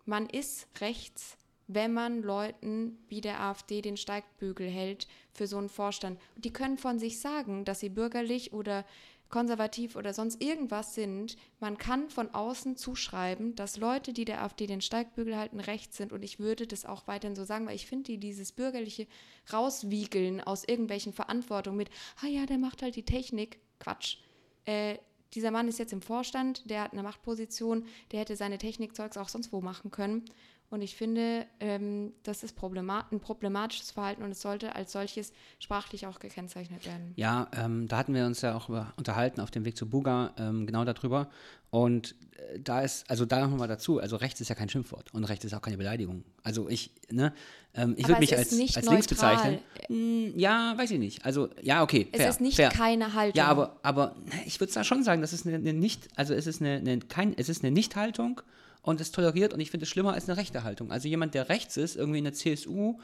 man 0.05 0.27
ist 0.27 0.67
rechts, 0.81 1.37
wenn 1.67 1.93
man 1.93 2.23
Leuten 2.23 2.97
wie 3.09 3.21
der 3.21 3.41
AfD 3.41 3.81
den 3.81 3.97
Steigbügel 3.97 4.67
hält 4.67 5.07
für 5.33 5.47
so 5.47 5.57
einen 5.57 5.69
Vorstand. 5.69 6.19
Die 6.37 6.53
können 6.53 6.77
von 6.77 6.97
sich 6.97 7.19
sagen, 7.19 7.65
dass 7.65 7.81
sie 7.81 7.89
bürgerlich 7.89 8.53
oder 8.53 8.85
konservativ 9.29 9.95
oder 9.95 10.13
sonst 10.13 10.41
irgendwas 10.41 10.95
sind. 10.95 11.37
Man 11.59 11.77
kann 11.77 12.09
von 12.09 12.33
außen 12.33 12.77
zuschreiben, 12.77 13.55
dass 13.55 13.77
Leute, 13.77 14.13
die 14.13 14.25
der 14.25 14.43
AfD 14.43 14.67
den 14.67 14.81
Steigbügel 14.81 15.35
halten, 15.35 15.59
rechts 15.59 15.97
sind. 15.97 16.13
Und 16.13 16.23
ich 16.23 16.39
würde 16.39 16.67
das 16.67 16.85
auch 16.85 17.07
weiterhin 17.07 17.35
so 17.35 17.43
sagen, 17.43 17.65
weil 17.65 17.75
ich 17.75 17.87
finde, 17.87 18.05
die 18.05 18.17
dieses 18.17 18.51
bürgerliche 18.51 19.07
Rauswiegeln 19.51 20.41
aus 20.41 20.63
irgendwelchen 20.63 21.13
Verantwortungen 21.13 21.77
mit, 21.77 21.89
ah 22.23 22.27
ja, 22.27 22.45
der 22.45 22.57
macht 22.57 22.81
halt 22.81 22.95
die 22.95 23.05
Technik, 23.05 23.59
Quatsch. 23.79 24.17
Äh, 24.65 24.97
dieser 25.33 25.51
Mann 25.51 25.67
ist 25.67 25.79
jetzt 25.79 25.93
im 25.93 26.01
Vorstand, 26.01 26.69
der 26.69 26.81
hat 26.81 26.93
eine 26.93 27.03
Machtposition, 27.03 27.85
der 28.11 28.21
hätte 28.21 28.35
seine 28.35 28.57
Technikzeugs 28.57 29.17
auch 29.17 29.29
sonst 29.29 29.51
wo 29.51 29.61
machen 29.61 29.91
können. 29.91 30.25
Und 30.69 30.81
ich 30.81 30.97
finde, 30.97 31.45
ähm, 31.61 32.11
das 32.23 32.43
ist 32.43 32.53
problemat 32.53 33.09
ein 33.13 33.21
problematisches 33.21 33.91
Verhalten 33.91 34.21
und 34.21 34.31
es 34.31 34.41
sollte 34.41 34.75
als 34.75 34.91
solches 34.91 35.31
sprachlich 35.59 36.07
auch 36.07 36.19
gekennzeichnet 36.19 36.85
werden. 36.85 37.13
Ja, 37.15 37.49
ähm, 37.55 37.87
da 37.87 37.97
hatten 37.97 38.13
wir 38.13 38.25
uns 38.25 38.41
ja 38.41 38.53
auch 38.53 38.67
unterhalten 38.97 39.39
auf 39.39 39.49
dem 39.49 39.63
Weg 39.63 39.77
zu 39.77 39.89
Buga 39.89 40.33
ähm, 40.37 40.67
genau 40.67 40.83
darüber. 40.83 41.29
Und 41.69 42.15
äh, 42.35 42.59
da 42.59 42.81
ist, 42.81 43.09
also 43.09 43.25
da 43.25 43.47
nochmal 43.47 43.69
dazu, 43.69 43.99
also 43.99 44.17
rechts 44.17 44.41
ist 44.41 44.49
ja 44.49 44.55
kein 44.55 44.67
Schimpfwort 44.67 45.13
und 45.13 45.23
rechts 45.23 45.45
ist 45.45 45.53
auch 45.53 45.61
keine 45.61 45.77
Beleidigung. 45.77 46.25
Also 46.43 46.67
ich, 46.67 46.91
ne, 47.11 47.33
ähm, 47.73 47.95
ich 47.97 48.05
würde 48.09 48.19
mich 48.19 48.35
als, 48.35 48.51
als 48.75 48.89
links 48.89 49.07
bezeichnen. 49.07 49.59
Hm, 49.87 50.37
ja, 50.37 50.73
weiß 50.77 50.91
ich 50.91 50.99
nicht. 50.99 51.23
Also, 51.23 51.47
ja, 51.61 51.81
okay. 51.81 52.09
Fair, 52.11 52.27
es 52.27 52.35
ist 52.35 52.41
nicht 52.41 52.57
fair. 52.57 52.69
keine 52.69 53.13
Haltung. 53.13 53.37
Ja, 53.37 53.47
aber, 53.47 53.77
aber 53.83 54.17
ich 54.45 54.59
würde 54.59 54.73
da 54.73 54.83
schon 54.83 55.03
sagen, 55.03 55.21
das 55.21 55.31
ist 55.31 55.47
eine, 55.47 55.55
eine 55.55 55.71
nicht, 55.71 56.09
also 56.17 56.33
es 56.33 56.45
ist 56.45 56.61
eine, 56.61 56.75
eine, 56.75 56.99
kein, 56.99 57.33
es 57.37 57.47
ist 57.47 57.63
eine 57.63 57.71
Nichthaltung 57.71 58.41
und 58.87 59.01
es 59.01 59.11
toleriert 59.11 59.53
und 59.53 59.59
ich 59.59 59.69
finde 59.69 59.83
es 59.83 59.89
schlimmer 59.89 60.13
als 60.13 60.29
eine 60.29 60.37
rechte 60.37 60.63
Haltung. 60.63 60.91
Also 60.91 61.09
jemand, 61.09 61.33
der 61.33 61.49
rechts 61.49 61.75
ist, 61.75 61.97
irgendwie 61.97 62.19
in 62.19 62.23
der 62.23 62.31
CSU 62.31 62.97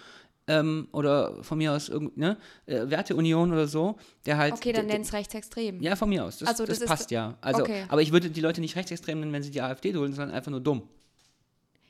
ähm, 0.48 0.88
oder 0.94 1.44
von 1.44 1.58
mir 1.58 1.74
aus 1.74 1.92
ne, 2.16 2.38
äh, 2.68 2.90
Werteunion 2.90 3.52
oder 3.52 3.68
so, 3.68 3.98
der 4.25 4.38
halt. 4.38 4.54
Okay, 4.54 4.72
dann 4.72 4.86
nenn 4.86 5.02
es 5.02 5.12
rechtsextrem. 5.12 5.82
Ja, 5.82 5.98
von 5.98 6.08
mir 6.08 6.24
aus. 6.24 6.38
Das, 6.38 6.48
also, 6.48 6.66
das, 6.66 6.80
das 6.80 6.88
passt 6.88 7.12
ja. 7.12 7.38
Also, 7.42 7.63
okay. 7.63 7.84
Aber 7.90 8.02
ich 8.02 8.13
würde 8.13 8.30
die 8.30 8.40
Leute 8.40 8.62
nicht 8.62 8.78
rechtsextrem 8.78 9.20
nennen, 9.20 9.34
wenn 9.34 9.44
sie 9.44 9.52
die 9.52 9.60
AfD 9.60 9.92
dulden, 9.92 10.13
sondern 10.13 10.34
einfach 10.34 10.52
nur 10.52 10.62
dumm. 10.62 10.84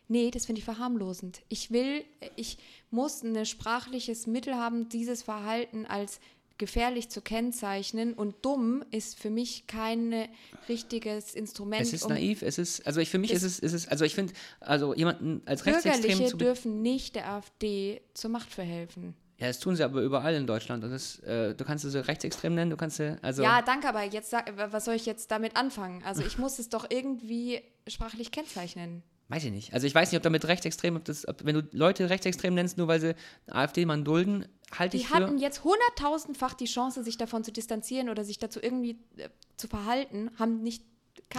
Nee, 0.08 0.32
das 0.32 0.48
finde 0.48 0.58
ich 0.58 0.66
verharmlosend. 0.66 1.44
Ich 1.50 1.70
will, 1.70 2.04
ich 2.36 2.58
muss 2.90 3.22
ein 3.22 3.46
sprachliches 3.46 4.26
Mittel 4.26 4.56
haben, 4.56 4.90
dieses 4.90 5.22
Verhalten 5.22 5.86
als 5.86 6.20
gefährlich 6.64 7.10
zu 7.10 7.20
kennzeichnen 7.20 8.14
und 8.14 8.46
dumm 8.46 8.86
ist 8.90 9.20
für 9.20 9.30
mich 9.30 9.68
kein 9.68 10.30
richtiges 10.70 11.36
Instrument. 11.36 11.82
Es 11.82 11.92
ist 11.92 12.06
um 12.06 12.14
naiv, 12.14 12.42
es 12.42 12.58
ist, 12.58 12.88
also 12.88 13.02
ich 13.02 13.10
für 13.10 13.18
mich 13.18 13.32
ist 13.32 13.44
es, 13.44 13.60
ist 13.60 13.74
es, 13.74 13.90
also 13.90 14.06
ich 14.06 14.16
finde, 14.16 14.32
also 14.62 14.96
jemanden 14.96 15.42
als 15.46 15.66
Rechtsextrem 15.66 16.26
zu 16.26 16.38
dürfen 16.38 16.82
nicht 16.82 17.16
der 17.16 17.30
AfD 17.30 18.02
zur 18.14 18.30
Macht 18.30 18.50
verhelfen. 18.50 19.14
Ja, 19.40 19.48
das 19.48 19.60
tun 19.60 19.76
sie 19.76 19.84
aber 19.84 20.02
überall 20.02 20.36
in 20.36 20.48
Deutschland. 20.48 20.86
Und 20.86 20.92
das, 20.92 21.20
äh, 21.20 21.54
du 21.54 21.66
kannst 21.66 21.84
es 21.84 22.08
rechtsextrem 22.08 22.56
nennen, 22.56 22.70
du 22.70 22.78
kannst 22.78 22.96
sie, 22.96 23.18
also. 23.22 23.44
Ja, 23.44 23.62
danke, 23.62 23.90
aber 23.90 24.04
jetzt 24.04 24.30
sag, 24.30 24.54
was 24.72 24.86
soll 24.86 24.96
ich 24.96 25.06
jetzt 25.06 25.32
damit 25.32 25.58
anfangen? 25.58 26.02
Also 26.06 26.24
ich 26.24 26.38
muss 26.38 26.60
es 26.60 26.70
doch 26.70 26.86
irgendwie 26.90 27.62
sprachlich 27.86 28.32
kennzeichnen. 28.32 29.04
Weiß 29.30 29.44
ich 29.46 29.52
nicht. 29.52 29.74
Also 29.74 29.88
ich 29.88 29.96
weiß 29.96 30.12
nicht, 30.12 30.18
ob 30.18 30.24
damit 30.24 30.46
rechtsextrem, 30.46 30.96
ob 30.98 31.06
das, 31.06 31.28
ob, 31.28 31.46
wenn 31.46 31.56
du 31.56 31.68
Leute 31.72 32.10
rechtsextrem 32.10 32.54
nennst, 32.54 32.78
nur 32.78 32.88
weil 32.88 33.00
sie 33.00 33.16
AfD-Mann 33.48 34.04
dulden, 34.04 34.46
halte 34.78 34.98
ich 34.98 35.08
für... 35.08 35.18
Die 35.18 35.24
hatten 35.24 35.38
jetzt 35.38 35.64
hunderttausendfach 35.64 36.54
die 36.54 36.66
Chance, 36.66 37.04
sich 37.04 37.18
davon 37.18 37.44
zu 37.44 37.52
distanzieren 37.52 38.10
oder 38.10 38.26
sich 38.26 38.38
dazu 38.38 38.60
irgendwie 38.62 38.98
äh, 39.18 39.30
zu 39.58 39.68
verhalten, 39.68 40.30
haben 40.38 40.62
nicht 40.62 40.84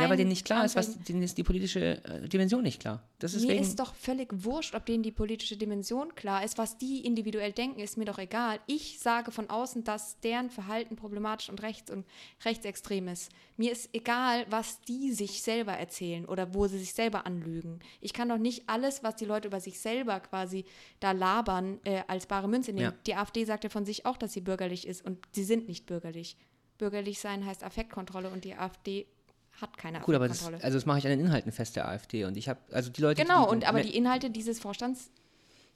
ja, 0.03 0.11
weil 0.11 0.17
denen 0.17 0.31
nicht 0.31 0.45
klar 0.45 0.65
ist, 0.65 0.77
was, 0.77 0.99
denen 0.99 1.23
ist 1.23 1.39
die 1.39 1.43
politische 1.43 2.03
äh, 2.05 2.29
Dimension 2.29 2.63
nicht 2.63 2.81
klar. 2.81 3.03
Das 3.19 3.35
ist 3.35 3.47
mir 3.47 3.59
ist 3.59 3.79
doch 3.79 3.95
völlig 3.95 4.29
wurscht, 4.45 4.75
ob 4.75 4.87
denen 4.87 5.03
die 5.03 5.13
politische 5.13 5.57
Dimension 5.57 6.15
klar 6.15 6.45
ist. 6.45 6.59
Was 6.59 6.79
die 6.79 7.05
individuell 7.07 7.53
denken, 7.53 7.81
ist 7.81 7.97
mir 7.97 8.05
doch 8.05 8.19
egal. 8.19 8.59
Ich 8.67 8.99
sage 8.99 9.31
von 9.31 9.51
außen, 9.51 9.85
dass 9.85 10.19
deren 10.21 10.51
Verhalten 10.51 10.97
problematisch 10.97 11.49
und 11.49 11.63
rechts 11.63 11.91
und 11.91 12.07
rechtsextrem 12.45 13.09
ist. 13.09 13.31
Mir 13.57 13.73
ist 13.73 13.91
egal, 13.93 14.47
was 14.51 14.81
die 14.83 15.13
sich 15.13 15.43
selber 15.43 15.73
erzählen 15.73 16.25
oder 16.27 16.55
wo 16.55 16.67
sie 16.67 16.79
sich 16.79 16.93
selber 16.93 17.27
anlügen. 17.27 17.79
Ich 18.01 18.13
kann 18.13 18.29
doch 18.29 18.39
nicht 18.39 18.69
alles, 18.69 19.03
was 19.03 19.17
die 19.17 19.27
Leute 19.27 19.49
über 19.49 19.61
sich 19.61 19.79
selber 19.79 20.21
quasi 20.21 20.65
da 21.01 21.13
labern, 21.13 21.79
äh, 21.85 22.03
als 22.09 22.27
bare 22.27 22.49
Münze 22.49 22.73
nehmen. 22.73 22.93
Ja. 22.93 22.95
Die 23.07 23.15
AfD 23.15 23.45
sagt 23.45 23.65
ja 23.65 23.71
von 23.71 23.87
sich 23.87 24.07
auch, 24.07 24.17
dass 24.17 24.33
sie 24.33 24.41
bürgerlich 24.41 24.87
ist 24.87 25.05
und 25.05 25.19
sie 25.33 25.45
sind 25.45 25.69
nicht 25.69 25.87
bürgerlich. 25.87 26.37
Bürgerlich 26.79 27.21
sein 27.21 27.47
heißt 27.47 27.63
Affektkontrolle 27.63 28.31
und 28.31 28.45
die 28.45 28.55
AfD 28.55 29.07
hat 29.61 29.77
keine 29.79 30.01
Gut, 30.01 30.15
aber 30.15 30.29
das, 30.29 30.45
also 30.45 30.77
das 30.77 30.87
mache 30.87 30.99
ich 30.99 31.05
an 31.05 31.11
den 31.11 31.21
Inhalten 31.21 31.53
fest 31.53 31.77
der 31.77 31.89
AfD 31.89 32.25
und 32.25 32.37
ich 32.37 32.49
habe 32.49 32.61
also 32.73 32.91
die 32.91 33.01
Leute 33.01 33.23
genau 33.23 33.47
die, 33.47 33.53
und 33.53 33.69
aber 33.69 33.81
die 33.83 33.97
Inhalte 33.97 34.31
dieses 34.31 34.59
Vorstands 34.59 35.11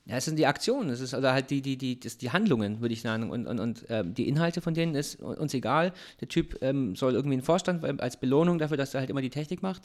ja, 0.09 0.17
es 0.17 0.25
sind 0.25 0.39
die 0.39 0.47
Aktionen, 0.47 0.89
es 0.89 1.01
ist 1.01 1.13
also 1.13 1.29
halt 1.29 1.51
die, 1.51 1.61
die, 1.61 1.77
die, 1.77 2.01
das, 2.01 2.17
die 2.17 2.31
Handlungen, 2.31 2.81
würde 2.81 2.95
ich 2.95 3.03
sagen. 3.03 3.29
Und, 3.31 3.47
und, 3.47 3.61
und 3.61 3.85
ähm, 3.91 4.15
die 4.15 4.27
Inhalte 4.27 4.63
von 4.63 4.73
denen 4.73 4.95
ist 4.95 5.21
uns 5.21 5.53
egal. 5.53 5.93
Der 6.23 6.29
Typ 6.29 6.57
ähm, 6.63 6.97
soll 6.97 7.13
irgendwie 7.13 7.35
einen 7.35 7.43
Vorstand 7.43 7.85
als 8.01 8.17
Belohnung 8.17 8.59
dafür, 8.59 8.79
dass 8.79 8.95
er 8.95 9.01
halt 9.01 9.11
immer 9.11 9.21
die 9.21 9.29
Technik 9.29 9.63
macht 9.63 9.83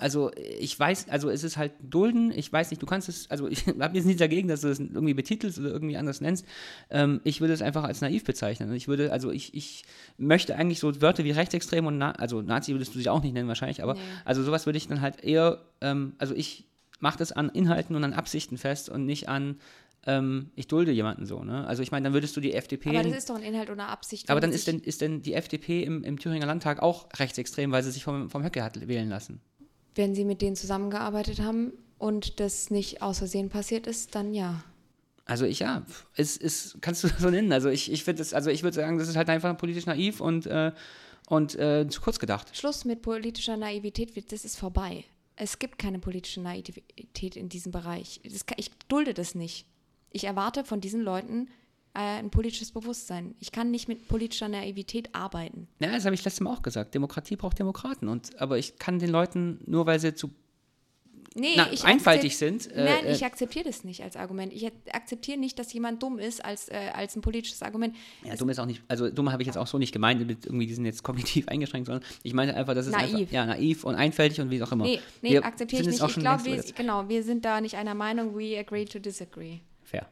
also 0.00 0.30
ich 0.34 0.78
weiß, 0.78 1.08
also 1.10 1.28
es 1.28 1.44
ist 1.44 1.56
halt 1.56 1.72
Dulden, 1.82 2.32
ich 2.32 2.52
weiß 2.52 2.70
nicht, 2.70 2.82
du 2.82 2.86
kannst 2.86 3.08
es, 3.08 3.30
also 3.30 3.48
ich 3.48 3.66
habe 3.80 3.96
jetzt 3.96 4.06
nichts 4.06 4.18
dagegen, 4.18 4.48
dass 4.48 4.62
du 4.62 4.68
es 4.68 4.80
irgendwie 4.80 5.14
betitelst 5.14 5.58
oder 5.58 5.70
irgendwie 5.70 5.96
anders 5.96 6.20
nennst. 6.20 6.46
Ähm, 6.88 7.20
ich 7.24 7.40
würde 7.40 7.52
es 7.52 7.62
einfach 7.62 7.84
als 7.84 8.00
naiv 8.00 8.24
bezeichnen. 8.24 8.74
Ich 8.74 8.88
würde, 8.88 9.12
also 9.12 9.30
ich, 9.30 9.54
ich 9.54 9.84
möchte 10.16 10.56
eigentlich 10.56 10.80
so 10.80 11.00
Wörter 11.00 11.24
wie 11.24 11.30
rechtsextrem 11.30 11.86
und, 11.86 11.98
Na 11.98 12.12
also 12.12 12.40
Nazi 12.40 12.72
würdest 12.72 12.94
du 12.94 12.98
dich 12.98 13.10
auch 13.10 13.22
nicht 13.22 13.34
nennen 13.34 13.48
wahrscheinlich, 13.48 13.82
aber 13.82 13.94
nee. 13.94 14.00
also 14.24 14.42
sowas 14.42 14.66
würde 14.66 14.78
ich 14.78 14.88
dann 14.88 15.00
halt 15.00 15.22
eher, 15.22 15.62
ähm, 15.80 16.14
also 16.18 16.34
ich 16.34 16.66
mache 16.98 17.18
das 17.18 17.32
an 17.32 17.50
Inhalten 17.50 17.94
und 17.94 18.04
an 18.04 18.12
Absichten 18.12 18.56
fest 18.56 18.88
und 18.88 19.04
nicht 19.04 19.28
an, 19.28 19.60
ähm, 20.06 20.50
ich 20.54 20.66
dulde 20.66 20.92
jemanden 20.92 21.26
so, 21.26 21.44
ne? 21.44 21.66
Also 21.66 21.82
ich 21.82 21.90
meine, 21.90 22.04
dann 22.04 22.14
würdest 22.14 22.34
du 22.34 22.40
die 22.40 22.54
FDP. 22.54 22.90
Aber 22.90 23.02
das 23.02 23.18
ist 23.18 23.28
doch 23.28 23.36
ein 23.36 23.42
Inhalt 23.42 23.68
ohne 23.68 23.86
Absicht. 23.86 24.30
Aber 24.30 24.40
dann 24.40 24.50
ist 24.50 24.66
denn, 24.66 24.80
ist 24.80 25.02
denn 25.02 25.20
die 25.20 25.34
FDP 25.34 25.82
im, 25.82 26.04
im 26.04 26.18
Thüringer 26.18 26.46
Landtag 26.46 26.80
auch 26.80 27.08
rechtsextrem, 27.18 27.70
weil 27.70 27.82
sie 27.82 27.90
sich 27.90 28.04
vom, 28.04 28.30
vom 28.30 28.42
Höcke 28.42 28.62
hat 28.62 28.88
wählen 28.88 29.10
lassen 29.10 29.42
wenn 29.94 30.14
sie 30.14 30.24
mit 30.24 30.42
denen 30.42 30.56
zusammengearbeitet 30.56 31.40
haben 31.40 31.72
und 31.98 32.40
das 32.40 32.70
nicht 32.70 33.02
aus 33.02 33.18
Versehen 33.18 33.48
passiert 33.50 33.86
ist, 33.86 34.14
dann 34.14 34.34
ja. 34.34 34.62
Also 35.26 35.44
ich 35.44 35.60
ja, 35.60 35.84
es 36.16 36.36
ist, 36.36 36.78
kannst 36.80 37.04
du 37.04 37.08
so 37.18 37.30
nennen. 37.30 37.52
Also 37.52 37.68
ich, 37.68 37.92
ich 37.92 38.04
finde 38.04 38.22
es, 38.22 38.34
also 38.34 38.50
ich 38.50 38.62
würde 38.62 38.74
sagen, 38.74 38.98
das 38.98 39.08
ist 39.08 39.16
halt 39.16 39.28
einfach 39.28 39.56
politisch 39.56 39.86
naiv 39.86 40.20
und, 40.20 40.46
äh, 40.46 40.72
und 41.28 41.56
äh, 41.56 41.86
zu 41.88 42.00
kurz 42.00 42.18
gedacht. 42.18 42.56
Schluss 42.56 42.84
mit 42.84 43.02
politischer 43.02 43.56
Naivität, 43.56 44.32
das 44.32 44.44
ist 44.44 44.56
vorbei. 44.56 45.04
Es 45.36 45.58
gibt 45.58 45.78
keine 45.78 45.98
politische 45.98 46.40
Naivität 46.40 47.36
in 47.36 47.48
diesem 47.48 47.72
Bereich. 47.72 48.20
Kann, 48.46 48.56
ich 48.58 48.70
dulde 48.88 49.14
das 49.14 49.34
nicht. 49.34 49.66
Ich 50.10 50.24
erwarte 50.24 50.64
von 50.64 50.80
diesen 50.80 51.02
Leuten 51.02 51.48
ein 51.92 52.30
politisches 52.30 52.70
Bewusstsein. 52.70 53.34
Ich 53.40 53.52
kann 53.52 53.70
nicht 53.70 53.88
mit 53.88 54.06
politischer 54.08 54.48
Naivität 54.48 55.14
arbeiten. 55.14 55.66
Ja, 55.80 55.90
das 55.90 56.04
habe 56.04 56.14
ich 56.14 56.24
letztes 56.24 56.40
Mal 56.40 56.52
auch 56.52 56.62
gesagt. 56.62 56.94
Demokratie 56.94 57.36
braucht 57.36 57.58
Demokraten. 57.58 58.08
Und, 58.08 58.40
aber 58.40 58.58
ich 58.58 58.78
kann 58.78 58.98
den 58.98 59.10
Leuten, 59.10 59.60
nur 59.66 59.86
weil 59.86 59.98
sie 59.98 60.14
zu 60.14 60.30
nee, 61.34 61.54
na, 61.56 61.68
einfaltig 61.84 62.36
sind. 62.36 62.70
Äh, 62.70 62.84
nein, 62.84 63.12
ich 63.12 63.24
akzeptiere 63.24 63.64
das 63.64 63.84
nicht 63.84 64.02
als 64.02 64.16
Argument. 64.16 64.52
Ich 64.52 64.70
akzeptiere 64.92 65.38
nicht, 65.38 65.58
dass 65.58 65.72
jemand 65.72 66.02
dumm 66.02 66.18
ist 66.18 66.44
als, 66.44 66.68
äh, 66.68 66.90
als 66.94 67.16
ein 67.16 67.22
politisches 67.22 67.62
Argument. 67.62 67.96
Ja, 68.24 68.36
dumm 68.36 68.48
ist 68.50 68.58
auch 68.58 68.66
nicht, 68.66 68.82
also 68.88 69.10
dumm 69.10 69.32
habe 69.32 69.42
ich 69.42 69.46
jetzt 69.46 69.58
auch 69.58 69.66
so 69.66 69.78
nicht 69.78 69.92
gemeint, 69.92 70.24
mit 70.26 70.46
irgendwie, 70.46 70.66
die 70.66 70.74
sind 70.74 70.84
jetzt 70.84 71.02
kognitiv 71.02 71.48
eingeschränkt, 71.48 71.86
sondern 71.86 72.04
ich 72.22 72.34
meine 72.34 72.54
einfach, 72.54 72.74
das 72.74 72.86
ist 72.86 72.92
naiv. 72.92 73.14
einfach, 73.14 73.32
ja, 73.32 73.46
naiv 73.46 73.84
und 73.84 73.94
einfältig 73.94 74.40
und 74.40 74.50
wie 74.50 74.62
auch 74.62 74.72
immer. 74.72 74.84
Nee, 74.84 75.00
nee 75.22 75.38
akzeptiere 75.38 75.82
ich 75.82 75.88
nicht. 75.88 76.02
Ich 76.02 76.14
glaube, 76.14 76.44
wir, 76.44 76.62
genau, 76.74 77.08
wir 77.08 77.22
sind 77.22 77.44
da 77.44 77.60
nicht 77.60 77.76
einer 77.76 77.94
Meinung, 77.94 78.36
we 78.36 78.58
agree 78.58 78.84
to 78.84 78.98
disagree. 78.98 79.58
Fair. 79.82 80.06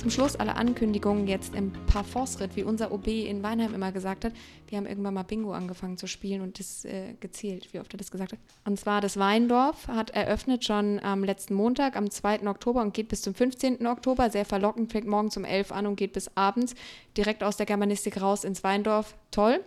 Zum 0.00 0.08
Schluss 0.08 0.34
alle 0.34 0.56
Ankündigungen 0.56 1.26
jetzt 1.26 1.54
im 1.54 1.74
Parforce-Ritt, 1.86 2.56
wie 2.56 2.64
unser 2.64 2.90
OB 2.90 3.06
in 3.08 3.42
Weinheim 3.42 3.74
immer 3.74 3.92
gesagt 3.92 4.24
hat. 4.24 4.32
Wir 4.66 4.78
haben 4.78 4.86
irgendwann 4.86 5.12
mal 5.12 5.24
Bingo 5.24 5.52
angefangen 5.52 5.98
zu 5.98 6.06
spielen 6.06 6.40
und 6.40 6.58
das 6.58 6.86
äh, 6.86 7.12
gezählt, 7.20 7.74
wie 7.74 7.80
oft 7.80 7.92
er 7.92 7.98
das 7.98 8.10
gesagt 8.10 8.32
hat. 8.32 8.38
Und 8.64 8.80
zwar 8.80 9.02
das 9.02 9.18
Weindorf 9.18 9.88
hat 9.88 10.08
eröffnet 10.08 10.64
schon 10.64 11.00
am 11.00 11.22
letzten 11.22 11.52
Montag, 11.52 11.96
am 11.96 12.10
2. 12.10 12.48
Oktober 12.48 12.80
und 12.80 12.94
geht 12.94 13.08
bis 13.08 13.20
zum 13.20 13.34
15. 13.34 13.86
Oktober. 13.86 14.30
Sehr 14.30 14.46
verlockend, 14.46 14.90
fängt 14.90 15.06
morgens 15.06 15.36
um 15.36 15.44
11 15.44 15.70
an 15.70 15.86
und 15.86 15.96
geht 15.96 16.14
bis 16.14 16.34
abends 16.34 16.74
direkt 17.18 17.44
aus 17.44 17.58
der 17.58 17.66
Germanistik 17.66 18.22
raus 18.22 18.44
ins 18.44 18.64
Weindorf. 18.64 19.14
Toll. 19.30 19.62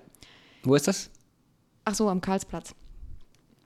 Wo 0.64 0.74
ist 0.74 0.88
das? 0.88 1.12
Ach 1.86 1.94
so, 1.94 2.10
am 2.10 2.22
Karlsplatz. 2.22 2.74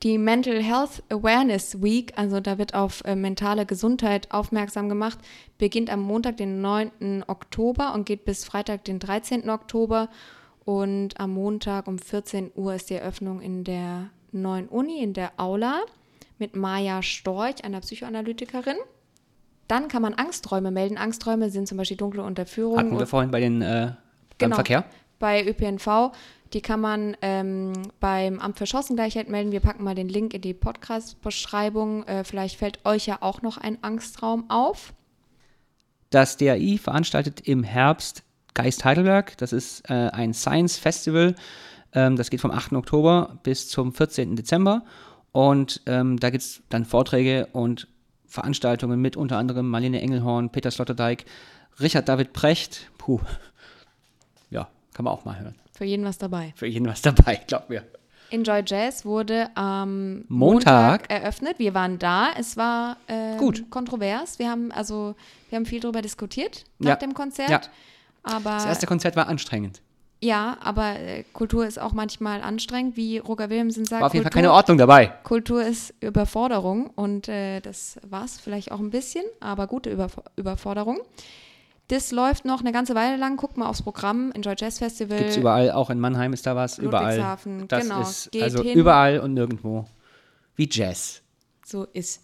Die 0.03 0.17
Mental 0.19 0.61
Health 0.61 1.01
Awareness 1.09 1.81
Week, 1.81 2.13
also 2.15 2.39
da 2.39 2.59
wird 2.59 2.75
auf 2.75 3.03
äh, 3.03 3.15
mentale 3.15 3.65
Gesundheit 3.65 4.31
aufmerksam 4.31 4.89
gemacht, 4.89 5.17
beginnt 5.57 5.89
am 5.89 6.01
Montag, 6.01 6.37
den 6.37 6.61
9. 6.61 7.23
Oktober 7.27 7.93
und 7.93 8.05
geht 8.05 8.23
bis 8.23 8.45
Freitag, 8.45 8.85
den 8.85 8.99
13. 8.99 9.49
Oktober. 9.49 10.09
Und 10.65 11.19
am 11.19 11.33
Montag 11.33 11.87
um 11.87 11.97
14 11.97 12.51
Uhr 12.55 12.75
ist 12.75 12.89
die 12.89 12.95
Eröffnung 12.95 13.41
in 13.41 13.63
der 13.63 14.09
Neuen 14.31 14.67
Uni 14.67 15.01
in 15.01 15.13
der 15.13 15.31
Aula 15.37 15.79
mit 16.37 16.55
Maja 16.55 17.01
Storch, 17.01 17.63
einer 17.63 17.79
Psychoanalytikerin. 17.79 18.75
Dann 19.67 19.87
kann 19.87 20.01
man 20.01 20.13
Angstträume 20.13 20.69
melden. 20.69 20.97
Angstträume 20.97 21.49
sind 21.49 21.67
zum 21.67 21.77
Beispiel 21.77 21.97
dunkle 21.97 22.21
Unterführung. 22.21 22.77
Hatten 22.77 22.99
wir 22.99 23.07
vorhin 23.07 23.31
bei 23.31 23.39
den 23.39 23.61
äh, 23.61 23.93
Genau. 24.37 24.55
Verkehr. 24.55 24.85
Bei 25.19 25.45
ÖPNV. 25.45 26.11
Die 26.53 26.61
kann 26.61 26.79
man 26.79 27.17
ähm, 27.21 27.73
beim 27.99 28.39
Amt 28.39 28.57
für 28.57 28.65
Chancengleichheit 28.65 29.29
melden. 29.29 29.51
Wir 29.51 29.59
packen 29.59 29.83
mal 29.83 29.95
den 29.95 30.09
Link 30.09 30.33
in 30.33 30.41
die 30.41 30.53
Podcast-Beschreibung. 30.53 32.03
Äh, 32.03 32.23
vielleicht 32.23 32.57
fällt 32.57 32.85
euch 32.85 33.05
ja 33.05 33.17
auch 33.21 33.41
noch 33.41 33.57
ein 33.57 33.83
Angstraum 33.83 34.49
auf. 34.49 34.93
Das 36.09 36.37
DAI 36.37 36.79
veranstaltet 36.81 37.41
im 37.41 37.63
Herbst 37.63 38.23
Geist 38.53 38.85
Heidelberg. 38.85 39.37
Das 39.37 39.53
ist 39.53 39.87
äh, 39.89 39.93
ein 39.93 40.33
Science 40.33 40.77
Festival. 40.77 41.35
Ähm, 41.93 42.15
das 42.15 42.29
geht 42.29 42.41
vom 42.41 42.51
8. 42.51 42.73
Oktober 42.73 43.39
bis 43.43 43.69
zum 43.69 43.93
14. 43.93 44.35
Dezember. 44.35 44.83
Und 45.31 45.81
ähm, 45.85 46.17
da 46.19 46.29
gibt 46.29 46.43
es 46.43 46.63
dann 46.69 46.85
Vorträge 46.85 47.47
und 47.51 47.87
Veranstaltungen 48.25 48.99
mit 48.99 49.15
unter 49.15 49.37
anderem 49.37 49.69
Marlene 49.69 50.01
Engelhorn, 50.01 50.49
Peter 50.49 50.71
Sloterdijk, 50.71 51.25
Richard 51.79 52.09
David 52.09 52.33
Precht. 52.33 52.89
Puh. 52.97 53.19
Kann 54.97 55.03
man 55.05 55.13
auch 55.13 55.23
mal 55.25 55.39
hören. 55.39 55.53
Für 55.73 55.85
jeden 55.85 56.03
was 56.03 56.17
dabei. 56.17 56.53
Für 56.55 56.65
jeden 56.65 56.87
was 56.87 57.03
dabei, 57.03 57.39
glaub 57.47 57.69
mir. 57.69 57.83
Enjoy 58.31 58.63
Jazz 58.65 59.05
wurde 59.05 59.49
am 59.55 60.25
Montag. 60.27 61.01
Montag, 61.07 61.11
eröffnet. 61.11 61.59
Wir 61.59 61.73
waren 61.75 61.99
da. 61.99 62.31
Es 62.37 62.57
war 62.57 62.97
ähm, 63.07 63.37
Gut. 63.37 63.69
kontrovers. 63.69 64.39
Wir 64.39 64.49
haben 64.49 64.71
also 64.71 65.13
wir 65.49 65.55
haben 65.57 65.65
viel 65.67 65.79
darüber 65.79 66.01
diskutiert 66.01 66.65
nach 66.79 66.89
Ja. 66.89 66.95
dem 66.95 67.13
Konzert. 67.13 67.49
Ja. 67.51 67.61
Aber 68.23 68.49
Das 68.55 68.65
erste 68.65 68.87
Konzert 68.87 69.15
war 69.15 69.27
anstrengend. 69.27 69.81
ja, 70.19 70.57
aber 70.61 70.99
äh, 70.99 71.23
Kultur 71.31 71.65
ist 71.67 71.79
auch 71.79 71.93
manchmal 71.93 72.41
anstrengend, 72.41 72.97
wie 72.97 73.19
Roger 73.19 73.49
Williamson 73.51 73.85
sagt. 73.85 74.01
War 74.01 74.07
auf 74.07 74.13
jeden 74.15 74.23
Fall 74.23 74.31
Kultur, 74.31 74.41
keine 74.49 74.51
Ordnung 74.53 74.77
dabei. 74.79 75.13
Kultur 75.23 75.63
ist 75.63 75.93
Überforderung 76.01 76.87
und 76.95 77.29
äh, 77.29 77.61
das 77.61 77.97
war 78.01 78.25
es 78.25 78.39
vielleicht 78.39 78.71
auch 78.71 78.79
ein 78.79 78.89
bisschen, 78.89 79.23
aber 79.39 79.67
gute 79.67 79.91
Überf 79.91 80.19
Überforderung. 80.35 80.97
Das 81.89 82.11
läuft 82.11 82.43
noch 82.43 82.59
eine 82.59 82.73
ganze 82.73 82.95
Weile 82.95 83.15
lang. 83.15 83.37
Guckt 83.37 83.55
mal 83.55 83.69
aufs 83.69 83.81
Programm. 83.81 84.31
Enjoy 84.33 84.55
Jazz 84.57 84.79
Festival. 84.79 85.19
Gibt's 85.19 85.37
überall, 85.37 85.71
auch 85.71 85.89
in 85.89 85.99
Mannheim 85.99 86.33
ist 86.33 86.45
da 86.45 86.55
was, 86.55 86.77
überall. 86.79 87.17
Das 87.67 87.83
genau. 87.83 88.01
ist 88.01 88.31
Geht 88.31 88.43
also 88.43 88.61
hin. 88.61 88.77
überall 88.77 89.19
und 89.19 89.33
nirgendwo. 89.33 89.85
Wie 90.55 90.67
Jazz. 90.69 91.21
So 91.65 91.85
ist. 91.93 92.23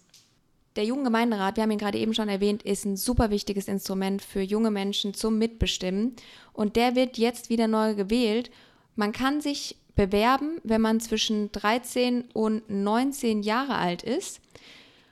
Der 0.76 0.84
Jugendgemeinderat, 0.84 1.56
wir 1.56 1.62
haben 1.62 1.70
ihn 1.70 1.78
gerade 1.78 1.98
eben 1.98 2.14
schon 2.14 2.28
erwähnt, 2.28 2.64
ist 2.64 2.84
ein 2.84 2.96
super 2.96 3.30
wichtiges 3.30 3.68
Instrument 3.68 4.22
für 4.22 4.40
junge 4.40 4.72
Menschen 4.72 5.14
zum 5.14 5.38
Mitbestimmen. 5.38 6.14
Und 6.52 6.76
der 6.76 6.96
wird 6.96 7.16
jetzt 7.16 7.48
wieder 7.48 7.68
neu 7.68 7.94
gewählt. 7.94 8.50
Man 8.96 9.12
kann 9.12 9.40
sich 9.40 9.76
bewerben, 9.94 10.58
wenn 10.64 10.80
man 10.80 11.00
zwischen 11.00 11.52
13 11.52 12.24
und 12.32 12.68
19 12.68 13.42
Jahre 13.42 13.76
alt 13.76 14.02
ist. 14.02 14.40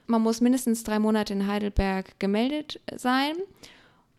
Man 0.07 0.23
muss 0.23 0.41
mindestens 0.41 0.83
drei 0.83 0.99
Monate 0.99 1.33
in 1.33 1.47
Heidelberg 1.47 2.19
gemeldet 2.19 2.81
sein. 2.97 3.35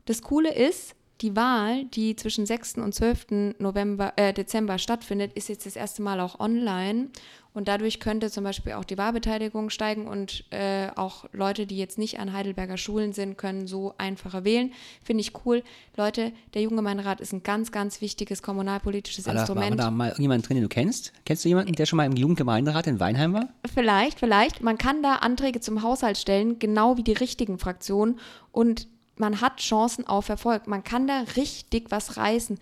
Das 0.06 0.22
Coole 0.22 0.54
ist, 0.54 0.96
die 1.22 1.36
Wahl, 1.36 1.86
die 1.86 2.16
zwischen 2.16 2.46
6. 2.46 2.76
und 2.80 2.94
12. 2.94 3.56
November, 3.60 4.14
äh, 4.18 4.34
Dezember 4.34 4.78
stattfindet, 4.78 5.32
ist 5.34 5.48
jetzt 5.48 5.66
das 5.66 5.76
erste 5.76 6.02
Mal 6.02 6.20
auch 6.20 6.40
online. 6.40 7.08
Und 7.54 7.68
dadurch 7.68 8.00
könnte 8.00 8.32
zum 8.32 8.44
Beispiel 8.44 8.74
auch 8.74 8.84
die 8.84 8.98
Wahlbeteiligung 8.98 9.70
steigen 9.70 10.08
und 10.08 10.44
äh, 10.50 10.88
auch 10.96 11.26
Leute, 11.34 11.68
die 11.68 11.78
jetzt 11.78 12.00
nicht 12.00 12.20
an 12.20 12.34
Heidelberger 12.34 12.78
Schulen 12.78 13.14
sind, 13.14 13.38
können 13.38 13.68
so 13.68 13.94
einfacher 14.00 14.44
wählen. 14.44 14.74
Finde 15.04 15.22
ich 15.22 15.32
cool. 15.46 15.64
Leute, 15.96 16.32
der 16.56 16.64
Jugendgemeinderat 16.64 17.22
ist 17.22 17.32
ein 17.32 17.44
ganz, 17.44 17.72
ganz 17.72 18.02
wichtiges 18.02 18.42
kommunalpolitisches 18.42 19.28
war 19.28 19.36
Instrument. 19.36 19.80
da 19.80 19.92
mal 19.92 20.10
irgendjemand 20.10 20.50
drin, 20.50 20.56
den 20.56 20.64
du 20.64 20.70
kennst? 20.70 21.14
Kennst 21.26 21.46
du 21.46 21.50
jemanden, 21.50 21.74
der 21.74 21.86
schon 21.86 21.98
mal 21.98 22.06
im 22.06 22.16
Jugendgemeinderat 22.16 22.88
in 22.88 23.00
Weinheim 23.00 23.34
war? 23.34 23.50
Vielleicht, 23.72 24.20
vielleicht. 24.20 24.64
Man 24.64 24.80
kann 24.80 25.04
da 25.04 25.18
Anträge 25.18 25.60
zum 25.60 25.84
Haushalt 25.84 26.18
stellen, 26.18 26.58
genau 26.58 26.98
wie 26.98 27.04
die 27.04 27.14
richtigen 27.14 27.60
Fraktionen. 27.60 28.20
Und 28.52 28.88
man 29.18 29.42
hat 29.42 29.60
Chancen 29.60 30.08
auf 30.08 30.30
Erfolg. 30.30 30.68
Man 30.68 30.84
kann 30.84 31.08
da 31.08 31.24
richtig 31.36 31.92
was 31.92 32.18
reißen. 32.18 32.60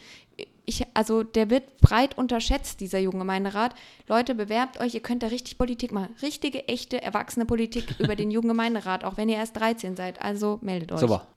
Ich, 0.66 0.86
also 0.94 1.24
der 1.24 1.50
wird 1.50 1.78
breit 1.82 2.18
unterschätzt, 2.18 2.80
dieser 2.82 3.00
junge 3.00 3.20
Gemeinderat. 3.20 3.74
Leute, 4.08 4.36
bewerbt 4.36 4.80
euch, 4.80 4.94
ihr 4.94 5.02
könnt 5.02 5.24
da 5.24 5.28
richtig 5.28 5.58
Politik 5.58 5.92
machen. 5.92 6.16
Richtige, 6.22 6.68
echte, 6.68 7.02
erwachsene 7.02 7.46
Politik 7.46 7.96
über 8.00 8.16
den 8.16 8.32
jungen 8.32 8.50
Gemeinderat, 8.50 9.04
auch 9.04 9.18
wenn 9.18 9.30
ihr 9.30 9.38
erst 9.38 9.58
13 9.58 9.96
seid. 9.96 10.22
Also 10.22 10.60
meldet 10.62 10.92
euch. 10.92 11.00
Super. 11.00 11.28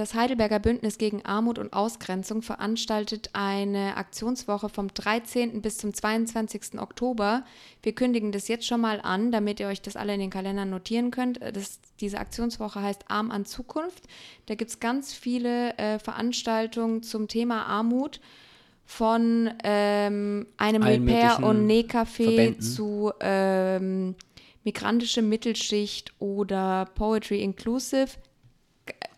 Das 0.00 0.14
Heidelberger 0.14 0.60
Bündnis 0.60 0.96
gegen 0.96 1.26
Armut 1.26 1.58
und 1.58 1.74
Ausgrenzung 1.74 2.40
veranstaltet 2.40 3.28
eine 3.34 3.98
Aktionswoche 3.98 4.70
vom 4.70 4.88
13. 4.88 5.60
bis 5.60 5.76
zum 5.76 5.92
22. 5.92 6.80
Oktober. 6.80 7.44
Wir 7.82 7.94
kündigen 7.94 8.32
das 8.32 8.48
jetzt 8.48 8.66
schon 8.66 8.80
mal 8.80 9.02
an, 9.02 9.30
damit 9.30 9.60
ihr 9.60 9.66
euch 9.66 9.82
das 9.82 9.96
alle 9.96 10.14
in 10.14 10.20
den 10.20 10.30
Kalendern 10.30 10.70
notieren 10.70 11.10
könnt. 11.10 11.38
Das, 11.42 11.80
diese 12.00 12.16
Aktionswoche 12.18 12.80
heißt 12.80 13.10
Arm 13.10 13.30
an 13.30 13.44
Zukunft. 13.44 14.04
Da 14.46 14.54
gibt 14.54 14.70
es 14.70 14.80
ganz 14.80 15.12
viele 15.12 15.76
äh, 15.76 15.98
Veranstaltungen 15.98 17.02
zum 17.02 17.28
Thema 17.28 17.66
Armut. 17.66 18.22
Von 18.86 19.50
ähm, 19.62 20.46
einem 20.56 20.82
Allen 20.82 21.08
Repair- 21.08 21.44
und 21.44 21.66
Nähcafé 21.66 22.58
zu 22.58 23.12
ähm, 23.20 24.14
migrantische 24.64 25.20
Mittelschicht 25.20 26.14
oder 26.20 26.86
Poetry 26.94 27.42
Inclusive. 27.42 28.12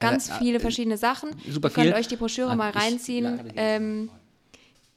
Ganz 0.03 0.29
äh, 0.29 0.33
viele 0.39 0.57
äh, 0.59 0.61
verschiedene 0.61 0.97
Sachen. 0.99 1.31
super 1.51 1.69
Ihr 1.69 1.75
könnt 1.75 1.87
viel. 1.89 1.95
euch 1.95 2.09
die 2.09 2.17
Broschüre 2.17 2.51
Ah, 2.51 2.57
mal 2.57 2.71
ich 2.71 2.77
reinziehen. 2.77 3.53
Ähm, 3.57 4.11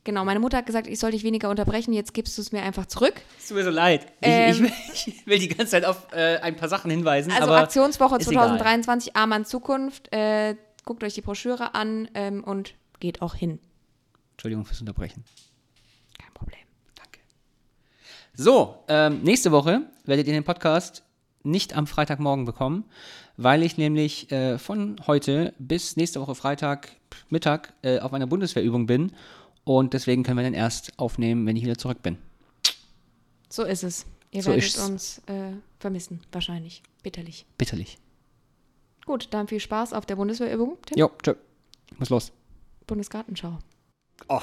genau, 0.04 0.26
meine 0.26 0.40
Mutter 0.40 0.58
hat 0.58 0.66
gesagt, 0.66 0.88
ich 0.88 1.00
soll 1.00 1.12
dich 1.12 1.24
weniger 1.24 1.50
unterbrechen, 1.50 1.94
jetzt 1.94 2.14
gibst 2.14 2.38
du 2.38 2.42
es 2.42 2.52
mir 2.52 2.62
einfach 2.64 2.86
zurück. 2.86 3.14
Es 3.40 3.48
tut 3.48 3.58
mir 3.58 3.64
so 3.64 3.70
leid. 3.70 4.06
Ich, 4.22 4.28
Ähm, 4.28 4.52
ich, 4.52 4.62
will, 4.62 4.72
ich 4.94 5.28
will 5.28 5.40
die 5.40 5.48
ganze 5.50 5.72
Zeit 5.72 5.86
auf 5.86 6.08
äh, 6.14 6.38
ein 6.38 6.56
paar 6.56 6.70
Sachen 6.70 6.92
hinweisen. 6.92 7.32
Also 7.32 7.54
Aktionswoche 7.54 8.18
ist 8.18 8.28
egal. 8.28 8.48
2023, 8.58 9.16
Arm 9.16 9.32
an 9.32 9.46
Zukunft. 9.46 10.12
Äh, 10.14 10.56
guckt 10.84 11.04
euch 11.04 11.14
die 11.14 11.22
Broschüre 11.22 11.74
an 11.76 12.08
ähm, 12.14 12.44
und 12.44 12.76
geht 13.00 13.22
auch 13.22 13.36
hin. 13.36 13.60
Entschuldigung 14.34 14.66
fürs 14.66 14.80
Unterbrechen. 14.82 15.24
Kein 16.20 16.34
Problem. 16.34 16.60
Danke. 16.96 17.20
So, 18.34 18.84
ähm, 18.88 19.22
nächste 19.24 19.52
Woche 19.52 19.82
werdet 20.06 20.28
ihr 20.28 20.34
den 20.34 20.44
Podcast 20.44 21.04
nicht 21.46 21.76
am 21.76 21.88
Freitagmorgen 21.88 22.46
bekommen, 22.46 22.86
weil 23.38 23.64
ich 23.64 23.78
nämlich 23.78 24.32
äh, 24.32 24.58
von 24.58 24.98
heute 25.08 25.54
bis 25.60 25.96
nächste 25.96 26.22
Woche 26.22 26.36
Freitag 26.36 26.92
Mittag 27.30 27.74
äh, 27.82 28.00
auf 28.00 28.14
einer 28.14 28.28
Bundeswehrübung 28.28 28.86
bin 28.86 29.12
und 29.64 29.94
deswegen 29.94 30.24
können 30.24 30.38
wir 30.38 30.44
den 30.44 30.54
erst 30.54 30.98
aufnehmen, 31.00 31.46
wenn 31.46 31.56
ich 31.56 31.64
wieder 31.64 31.78
zurück 31.78 32.02
bin. 32.04 32.18
So 33.50 33.64
ist 33.64 33.84
es. 33.84 34.06
Ihr 34.32 34.44
So 34.44 34.52
werdet 34.52 34.78
uns 34.80 35.20
äh, 35.28 35.54
vermissen, 35.80 36.20
wahrscheinlich. 36.32 36.84
Bitterlich. 37.04 37.46
Bitterlich. 37.58 37.98
Gut, 39.06 39.28
dann 39.32 39.48
viel 39.48 39.60
Spaß 39.60 39.94
auf 39.94 40.06
der 40.06 40.16
Bundeswehrübung. 40.16 40.78
Tim. 40.86 40.98
Jo, 40.98 41.12
tschö. 41.22 41.36
Ich 41.92 42.00
muss 42.00 42.10
los. 42.10 42.32
Bundesgartenschau. 42.88 43.60
Oh. 44.28 44.42